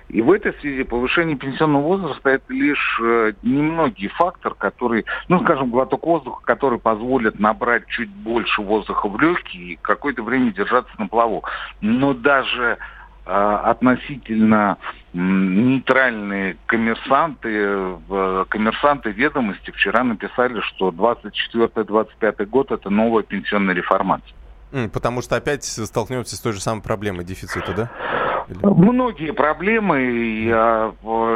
И 0.09 0.23
в 0.23 0.33
этой 0.33 0.55
связи 0.61 0.85
повышение 0.85 1.37
пенсионного 1.37 1.83
возраста 1.83 2.31
это 2.31 2.50
лишь 2.53 3.00
э, 3.03 3.33
немногие 3.43 4.09
фактор, 4.09 4.55
который, 4.55 5.05
ну, 5.29 5.41
скажем, 5.43 5.71
глоток 5.71 6.07
воздуха, 6.07 6.43
который 6.45 6.79
позволит 6.79 7.38
набрать 7.38 7.87
чуть 7.88 8.09
больше 8.09 8.62
воздуха 8.62 9.09
в 9.09 9.21
легкие 9.21 9.73
и 9.73 9.77
какое-то 9.77 10.23
время 10.23 10.53
держаться 10.53 10.93
на 10.97 11.09
плаву. 11.09 11.45
Но 11.83 12.15
даже 12.15 12.79
э, 13.27 13.31
относительно 13.31 14.79
нейтральные 15.12 16.56
коммерсанты, 16.67 17.97
коммерсанты 18.49 19.11
ведомости 19.11 19.71
вчера 19.71 20.04
написали, 20.04 20.61
что 20.61 20.91
24-25 20.91 22.47
год 22.47 22.71
это 22.71 22.89
новая 22.89 23.25
пенсионная 23.25 23.75
реформация. 23.75 24.35
Потому 24.93 25.23
что 25.23 25.37
опять 25.37 25.65
столкнемся 25.65 26.37
с 26.37 26.41
той 26.41 26.52
же 26.52 26.61
самой 26.61 26.82
проблемой 26.82 27.25
дефицита, 27.25 27.73
да? 27.75 27.91
Или- 28.49 28.58
Многие 28.63 29.32
проблемы, 29.32 30.02
и 30.02 30.50
а, 30.50 30.93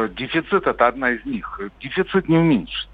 дефицит 0.09 0.67
это 0.67 0.87
одна 0.87 1.11
из 1.11 1.25
них. 1.25 1.59
Дефицит 1.79 2.27
не 2.29 2.37
уменьшится. 2.37 2.87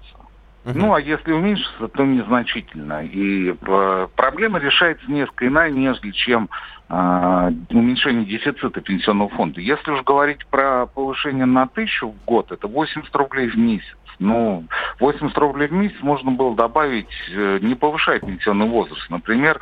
Мгм. 0.64 0.78
Ну, 0.78 0.94
а 0.94 1.00
если 1.00 1.32
уменьшится, 1.32 1.88
то 1.88 2.04
незначительно. 2.04 3.02
И 3.04 3.54
э, 3.58 4.08
проблема 4.14 4.58
решается 4.58 5.10
несколько 5.10 5.46
иная, 5.46 5.70
нежели 5.70 6.10
чем 6.10 6.50
а, 6.90 7.50
уменьшение 7.70 8.26
дефицита 8.26 8.80
пенсионного 8.80 9.30
фонда. 9.30 9.60
Если 9.60 9.90
уж 9.90 10.02
говорить 10.02 10.44
про 10.48 10.86
повышение 10.86 11.46
на 11.46 11.66
тысячу 11.66 12.08
в 12.08 12.24
год, 12.26 12.52
это 12.52 12.66
80 12.66 13.14
рублей 13.16 13.48
в 13.48 13.56
месяц. 13.56 13.96
Ну, 14.18 14.64
80 14.98 15.36
рублей 15.38 15.68
в 15.68 15.72
месяц 15.72 15.96
можно 16.02 16.30
было 16.30 16.54
добавить, 16.54 17.08
э, 17.32 17.58
не 17.62 17.74
повышая 17.74 18.20
пенсионный 18.20 18.68
возраст. 18.68 19.08
Например, 19.08 19.58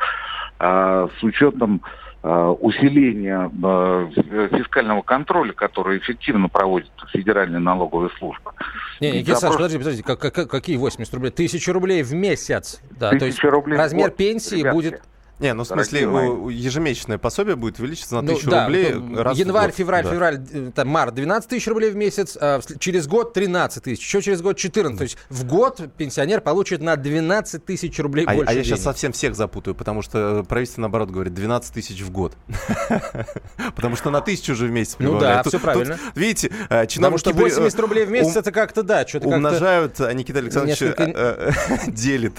а, 0.59 1.07
с 1.17 1.23
учетом 1.23 1.81
а, 2.21 2.51
усиления 2.51 3.49
а, 3.63 4.09
фискального 4.51 5.01
контроля, 5.01 5.53
который 5.53 5.99
эффективно 5.99 6.49
проводит 6.49 6.89
Федеральная 7.13 7.59
налоговая 7.59 8.09
служба. 8.17 8.53
Не, 8.99 9.11
Никита 9.11 9.35
за 9.35 9.39
Саш, 9.47 9.53
подожди, 9.55 9.77
подожди, 9.77 10.01
как- 10.01 10.19
как- 10.19 10.49
какие 10.49 10.77
80 10.77 11.13
рублей? 11.13 11.31
Тысяча 11.31 11.71
рублей 11.71 12.03
в 12.03 12.13
месяц. 12.13 12.81
Да, 12.91 13.11
то 13.11 13.25
есть 13.25 13.41
рублей 13.43 13.77
размер 13.77 14.11
пенсии 14.11 14.57
ребятки. 14.59 14.75
будет... 14.75 15.01
Не, 15.39 15.53
ну 15.53 15.63
в 15.63 15.67
смысле, 15.67 16.07
у- 16.07 16.49
ежемесячное 16.49 17.17
пособие 17.17 17.55
будет 17.55 17.79
увеличиться 17.79 18.15
на 18.15 18.21
ну, 18.21 18.33
тысячу 18.33 18.49
да, 18.49 18.65
рублей 18.65 18.93
ну, 18.93 19.23
раз 19.23 19.37
в 19.37 19.39
январь, 19.39 19.67
год. 19.67 19.75
февраль, 19.75 20.03
Да. 20.03 20.11
февраль, 20.11 20.39
э, 20.51 20.71
там, 20.75 20.87
март 20.89 21.13
12 21.15 21.49
тысяч 21.49 21.67
рублей 21.67 21.91
в 21.91 21.95
месяц, 21.95 22.37
а 22.39 22.59
через 22.79 23.07
год 23.07 23.33
13 23.33 23.83
тысяч, 23.83 24.01
еще 24.05 24.21
через 24.21 24.41
год 24.41 24.57
14. 24.57 24.97
То 24.97 25.03
есть 25.03 25.17
в 25.29 25.45
год 25.45 25.81
пенсионер 25.97 26.41
получит 26.41 26.81
на 26.81 26.95
12 26.97 27.63
тысяч 27.65 27.97
рублей 27.99 28.25
А, 28.27 28.33
больше 28.35 28.51
а 28.51 28.53
я 28.53 28.63
сейчас 28.63 28.79
денег. 28.79 28.83
совсем 28.83 29.11
всех 29.13 29.35
запутаю, 29.35 29.75
потому 29.75 30.01
что 30.01 30.43
правительство, 30.47 30.81
наоборот, 30.81 31.09
говорит 31.09 31.33
12 31.33 31.73
тысяч 31.73 32.01
в 32.01 32.11
год. 32.11 32.33
Потому 33.75 33.95
что 33.95 34.09
на 34.09 34.21
тысячу 34.21 34.53
уже 34.53 34.67
в 34.67 34.71
месяц 34.71 34.95
Ну 34.99 35.19
да, 35.19 35.41
всё 35.43 35.59
правильно. 35.59 35.97
Видите, 36.15 36.51
э, 36.69 36.85
Потому 36.95 37.17
что 37.17 37.31
при- 37.33 37.43
80 37.43 37.79
рублей 37.79 38.05
в 38.05 38.11
месяц 38.11 38.35
это 38.35 38.51
как-то, 38.51 38.83
да, 38.83 39.07
что-то 39.07 39.25
как-то... 39.29 39.35
Умножают, 39.37 39.99
а 40.01 40.11
Никита 40.13 40.39
Александрович 40.39 40.81
э, 40.81 40.93
э, 40.97 41.51
делит. 41.87 42.33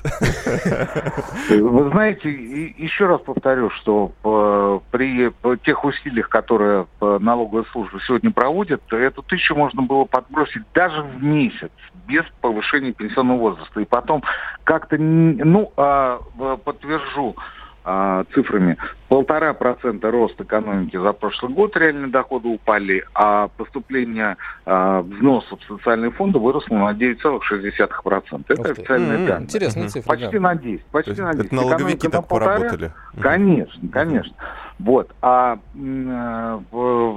Вы 1.49 1.91
знаете, 1.91 2.29
и- 2.31 2.90
еще 2.91 3.07
раз 3.07 3.21
повторю, 3.21 3.71
что 3.71 4.13
э, 4.25 4.81
при 4.91 5.33
тех 5.59 5.85
усилиях, 5.85 6.29
которые 6.29 6.87
э, 7.01 7.19
налоговая 7.21 7.65
служба 7.73 8.01
сегодня 8.07 8.31
проводит, 8.33 8.83
эту 8.93 9.23
тысячу 9.23 9.55
можно 9.55 9.83
было 9.83 10.05
подбросить 10.05 10.63
даже 10.75 11.03
в 11.03 11.23
месяц 11.23 11.71
без 12.07 12.25
повышения 12.41 12.93
пенсионного 12.93 13.39
возраста. 13.39 13.81
И 13.81 13.85
потом 13.85 14.23
как-то, 14.65 14.97
ну, 14.99 15.73
а, 15.77 16.21
подтвержу 16.65 17.37
а, 17.85 18.25
цифрами, 18.35 18.77
полтора 19.09 19.55
процента 19.55 20.11
рост 20.11 20.41
экономики 20.41 20.97
за 20.97 21.13
прошлый 21.13 21.53
год 21.53 21.77
реальные 21.77 22.09
доходы 22.11 22.49
упали, 22.49 23.05
а 23.15 23.49
поступление 23.49 24.37
а, 24.67 25.01
взносов 25.03 25.61
в 25.61 25.67
социальные 25.79 26.11
фонды 26.11 26.39
выросло 26.39 26.75
на 26.75 26.93
9,6%. 26.93 28.45
Это 28.49 28.61
Ух 28.61 28.67
официальные 28.71 29.15
М-м, 29.17 29.27
данные. 29.27 29.45
Интересная 29.45 29.89
цифра, 29.89 30.09
Почти 30.09 30.39
да. 30.39 30.41
на 30.41 30.55
10. 30.57 30.85
То 30.85 30.91
Почти 30.91 31.23
на 31.23 31.33
10. 31.33 31.47
Это 31.47 31.55
налоговики 31.55 31.83
Экономика 31.85 32.05
на 32.07 32.11
так 32.13 32.29
полтора. 32.29 32.55
поработали. 32.59 32.93
Конечно, 33.21 33.89
конечно. 33.91 34.35
Вот. 34.79 35.15
А 35.21 35.59
э, 35.75 36.61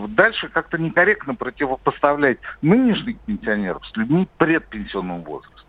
дальше 0.09 0.49
как-то 0.49 0.77
некорректно 0.77 1.35
противопоставлять 1.35 2.37
нынешних 2.61 3.17
пенсионеров 3.19 3.85
с 3.87 3.95
людьми 3.95 4.27
предпенсионного 4.37 5.19
возраста. 5.19 5.61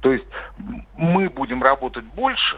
То 0.00 0.12
есть 0.12 0.24
мы 0.96 1.28
будем 1.28 1.62
работать 1.62 2.04
больше, 2.04 2.56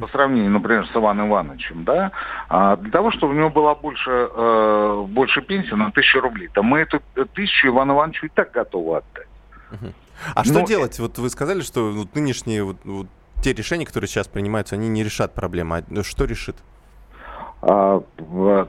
по 0.00 0.08
сравнению, 0.08 0.50
например, 0.50 0.86
с 0.86 0.96
Иваном 0.96 1.28
Ивановичем, 1.28 1.84
да, 1.84 2.12
а 2.48 2.76
для 2.76 2.90
того, 2.90 3.10
чтобы 3.10 3.34
у 3.34 3.36
него 3.36 3.50
была 3.50 3.74
больше, 3.74 4.10
э, 4.34 5.04
больше 5.08 5.42
пенсии 5.42 5.74
на 5.74 5.90
тысячу 5.90 6.20
рублей. 6.20 6.48
То 6.52 6.62
мы 6.62 6.80
эту 6.80 7.00
тысячу 7.34 7.68
Ивану 7.68 7.94
Ивановичу 7.94 8.26
и 8.26 8.28
так 8.30 8.52
готовы 8.52 8.98
отдать. 8.98 9.26
А 10.34 10.44
что 10.44 10.60
Ну, 10.60 10.66
делать? 10.66 10.98
Вот 10.98 11.18
вы 11.18 11.28
сказали, 11.30 11.60
что 11.62 11.90
вот 11.90 12.14
нынешние 12.14 12.62
вот- 12.64 12.84
вот 12.84 13.06
те 13.42 13.52
решения, 13.52 13.84
которые 13.84 14.08
сейчас 14.08 14.28
принимаются, 14.28 14.76
они 14.76 14.88
не 14.88 15.02
решат 15.02 15.34
проблемы. 15.34 15.84
А 15.96 16.02
что 16.04 16.24
решит? 16.24 16.56
А, 17.64 18.02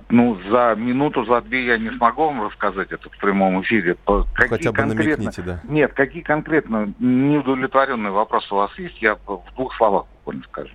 ну, 0.10 0.38
за 0.52 0.76
минуту, 0.76 1.26
за 1.26 1.42
две 1.42 1.66
я 1.66 1.78
не 1.78 1.90
смогу 1.98 2.26
вам 2.26 2.44
рассказать 2.46 2.92
это 2.92 3.10
в 3.10 3.18
прямом 3.18 3.62
эфире. 3.64 3.96
По- 3.96 4.24
Какие 4.34 4.50
Хотя 4.50 4.72
бы 4.72 4.76
конкретно... 4.78 5.24
намекните, 5.24 5.42
да. 5.42 5.60
Нет, 5.64 5.94
какие 5.94 6.22
конкретно 6.22 6.94
неудовлетворенные 7.00 8.12
вопросы 8.12 8.54
у 8.54 8.58
вас 8.58 8.72
есть, 8.78 9.02
я 9.02 9.16
в 9.16 9.42
двух 9.56 9.76
словах 9.78 10.06
буквально 10.24 10.44
скажу. 10.44 10.74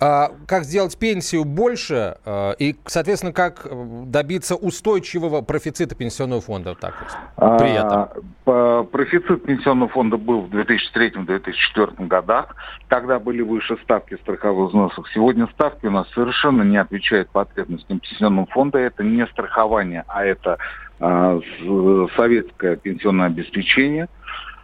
А 0.00 0.30
как 0.46 0.62
сделать 0.62 0.96
пенсию 0.96 1.44
больше 1.44 2.18
э, 2.24 2.52
и, 2.60 2.76
соответственно, 2.86 3.32
как 3.32 3.66
добиться 4.08 4.54
устойчивого 4.54 5.42
профицита 5.42 5.96
пенсионного 5.96 6.40
фонда? 6.40 6.76
Так 6.76 6.94
вот, 7.36 7.58
при 7.58 7.72
этом. 7.72 8.08
А, 8.46 8.84
профицит 8.84 9.44
пенсионного 9.44 9.88
фонда 9.88 10.16
был 10.16 10.42
в 10.42 10.54
2003-2004 10.54 12.06
годах. 12.06 12.54
Тогда 12.86 13.18
были 13.18 13.42
выше 13.42 13.76
ставки 13.82 14.14
страховых 14.22 14.68
взносов. 14.68 15.04
Сегодня 15.12 15.48
ставки 15.48 15.86
у 15.86 15.90
нас 15.90 16.08
совершенно 16.14 16.62
не 16.62 16.76
отвечают 16.76 17.30
потребностям 17.30 17.98
пенсионного 17.98 18.46
фонда. 18.46 18.78
Это 18.78 19.02
не 19.02 19.26
страхование, 19.26 20.04
а 20.06 20.24
это 20.24 20.58
а, 21.00 21.40
советское 22.16 22.76
пенсионное 22.76 23.26
обеспечение. 23.26 24.08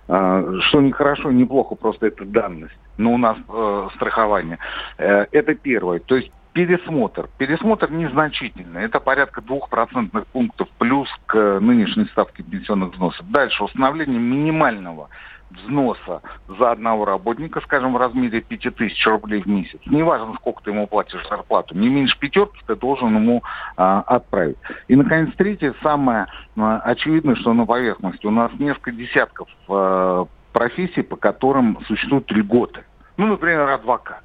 А, 0.09 0.45
что 0.69 0.81
не 0.81 0.93
хорошо, 0.93 1.31
не 1.33 1.45
плохо, 1.45 1.75
просто 1.75 2.07
это 2.07 2.25
данность. 2.25 2.77
Но 2.97 3.13
у 3.13 3.19
нас 3.19 3.37
э, 3.49 3.89
страхование. 3.97 4.59
Э, 4.99 5.27
это 5.33 5.55
первое. 5.55 5.99
То 6.01 6.17
есть 6.17 6.31
пересмотр. 6.53 7.29
Пересмотр 7.39 7.91
незначительный. 7.91 8.83
Это 8.83 9.01
порядка 9.01 9.43
двух 9.43 9.69
процентных 9.69 10.27
пунктов 10.29 10.69
плюс 10.79 11.09
к 11.27 11.59
нынешней 11.61 12.05
ставке 12.07 12.43
пенсионных 12.43 12.93
взносов. 12.93 13.29
Дальше 13.31 13.65
установление 13.65 14.21
минимального 14.21 15.09
взноса 15.55 16.23
за 16.49 16.73
одного 16.73 17.05
работника, 17.05 17.61
скажем, 17.61 17.95
в 17.95 17.97
размере 17.97 18.41
5000 18.41 19.07
рублей 19.07 19.43
в 19.43 19.47
месяц, 19.47 19.81
неважно, 19.87 20.35
сколько 20.35 20.63
ты 20.63 20.71
ему 20.71 20.87
платишь 20.87 21.27
зарплату, 21.29 21.77
не 21.77 21.89
меньше 21.89 22.19
пятерки 22.19 22.61
ты 22.67 22.77
должен 22.77 23.15
ему 23.15 23.43
а, 23.77 24.01
отправить. 24.01 24.57
И, 24.89 24.97
наконец, 24.97 25.31
третье, 25.37 25.75
самое 25.83 26.27
а, 26.57 26.79
очевидное, 26.81 27.37
что 27.37 27.53
на 27.53 27.67
поверхности. 27.67 28.27
У 28.27 28.31
нас 28.31 28.53
несколько 28.59 28.93
десятков 28.93 29.49
а, 29.69 30.27
профессий, 30.53 31.03
по 31.03 31.17
которым 31.17 31.79
существуют 31.87 32.31
льготы. 32.31 32.85
Ну, 33.17 33.27
например, 33.27 33.69
адвокат. 33.69 34.25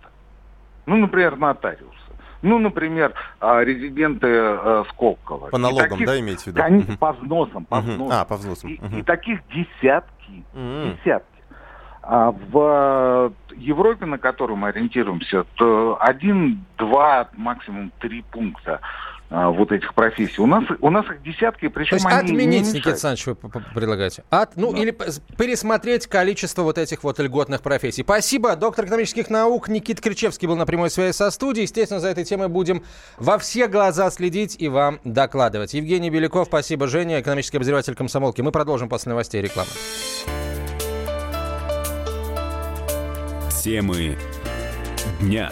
Ну, 0.86 0.98
например, 0.98 1.38
нотариус. 1.38 1.96
Ну, 2.42 2.58
например, 2.60 3.14
а, 3.40 3.62
резиденты 3.64 4.28
э, 4.28 4.84
Сколково. 4.90 5.48
По 5.48 5.58
налогам, 5.58 5.90
таких, 5.90 6.08
да, 6.08 6.20
имеете 6.20 6.44
в 6.44 6.48
виду? 6.48 6.62
Конечно, 6.62 6.98
по 6.98 7.12
взносам, 7.14 7.66
по 7.66 7.82
взносам. 7.82 8.18
А, 8.18 8.26
по 8.26 8.38
взносам. 8.38 8.70
И, 8.70 9.00
и 9.00 9.04
таких 9.04 9.42
десятки, 9.50 10.44
десятки. 10.54 11.26
А 12.02 12.32
в 12.32 13.34
Европе, 13.56 14.06
на 14.06 14.18
которую 14.18 14.58
мы 14.58 14.70
ориентируемся, 14.70 15.46
один, 16.00 16.66
два, 16.78 17.30
максимум 17.36 17.92
три 18.00 18.24
пункта 18.32 18.80
а, 19.30 19.50
вот 19.52 19.72
этих 19.72 19.94
профессий. 19.94 20.42
У 20.42 20.48
нас, 20.48 20.64
у 20.82 20.90
нас 20.90 21.06
их 21.06 21.22
десятки, 21.22 21.68
причем 21.68 21.92
То 21.92 21.96
есть 21.96 22.06
они 22.08 22.32
отменить, 22.32 22.66
не 22.66 22.74
Никита 22.74 22.90
Александрович, 22.90 23.28
вы 23.28 23.36
предлагаете? 23.36 24.24
От, 24.32 24.56
ну, 24.56 24.72
да. 24.72 24.80
или 24.80 24.92
пересмотреть 25.38 26.08
количество 26.08 26.64
вот 26.64 26.80
этих 26.80 27.04
вот 27.04 27.20
льготных 27.20 27.62
профессий. 27.62 28.02
Спасибо. 28.02 28.56
Доктор 28.56 28.86
экономических 28.86 29.30
наук 29.30 29.70
Никита 29.70 30.02
Кричевский 30.02 30.48
был 30.48 30.56
на 30.56 30.66
прямой 30.66 30.90
связи 30.90 31.16
со 31.16 31.30
студией. 31.30 31.64
Естественно, 31.64 32.00
за 32.00 32.08
этой 32.08 32.26
темой 32.26 32.48
будем 32.48 32.84
во 33.18 33.38
все 33.38 33.68
глаза 33.68 34.10
следить 34.10 34.56
и 34.60 34.68
вам 34.68 35.00
докладывать. 35.04 35.76
Евгений 35.76 36.10
Беляков, 36.10 36.48
спасибо, 36.48 36.88
Женя, 36.88 37.22
экономический 37.22 37.58
обозреватель 37.58 37.94
комсомолки. 37.94 38.42
Мы 38.42 38.52
продолжим 38.52 38.90
после 38.90 39.12
новостей 39.12 39.42
и 39.42 39.44
рекламы. 39.44 39.70
Темы 43.62 44.18
дня. 45.22 45.52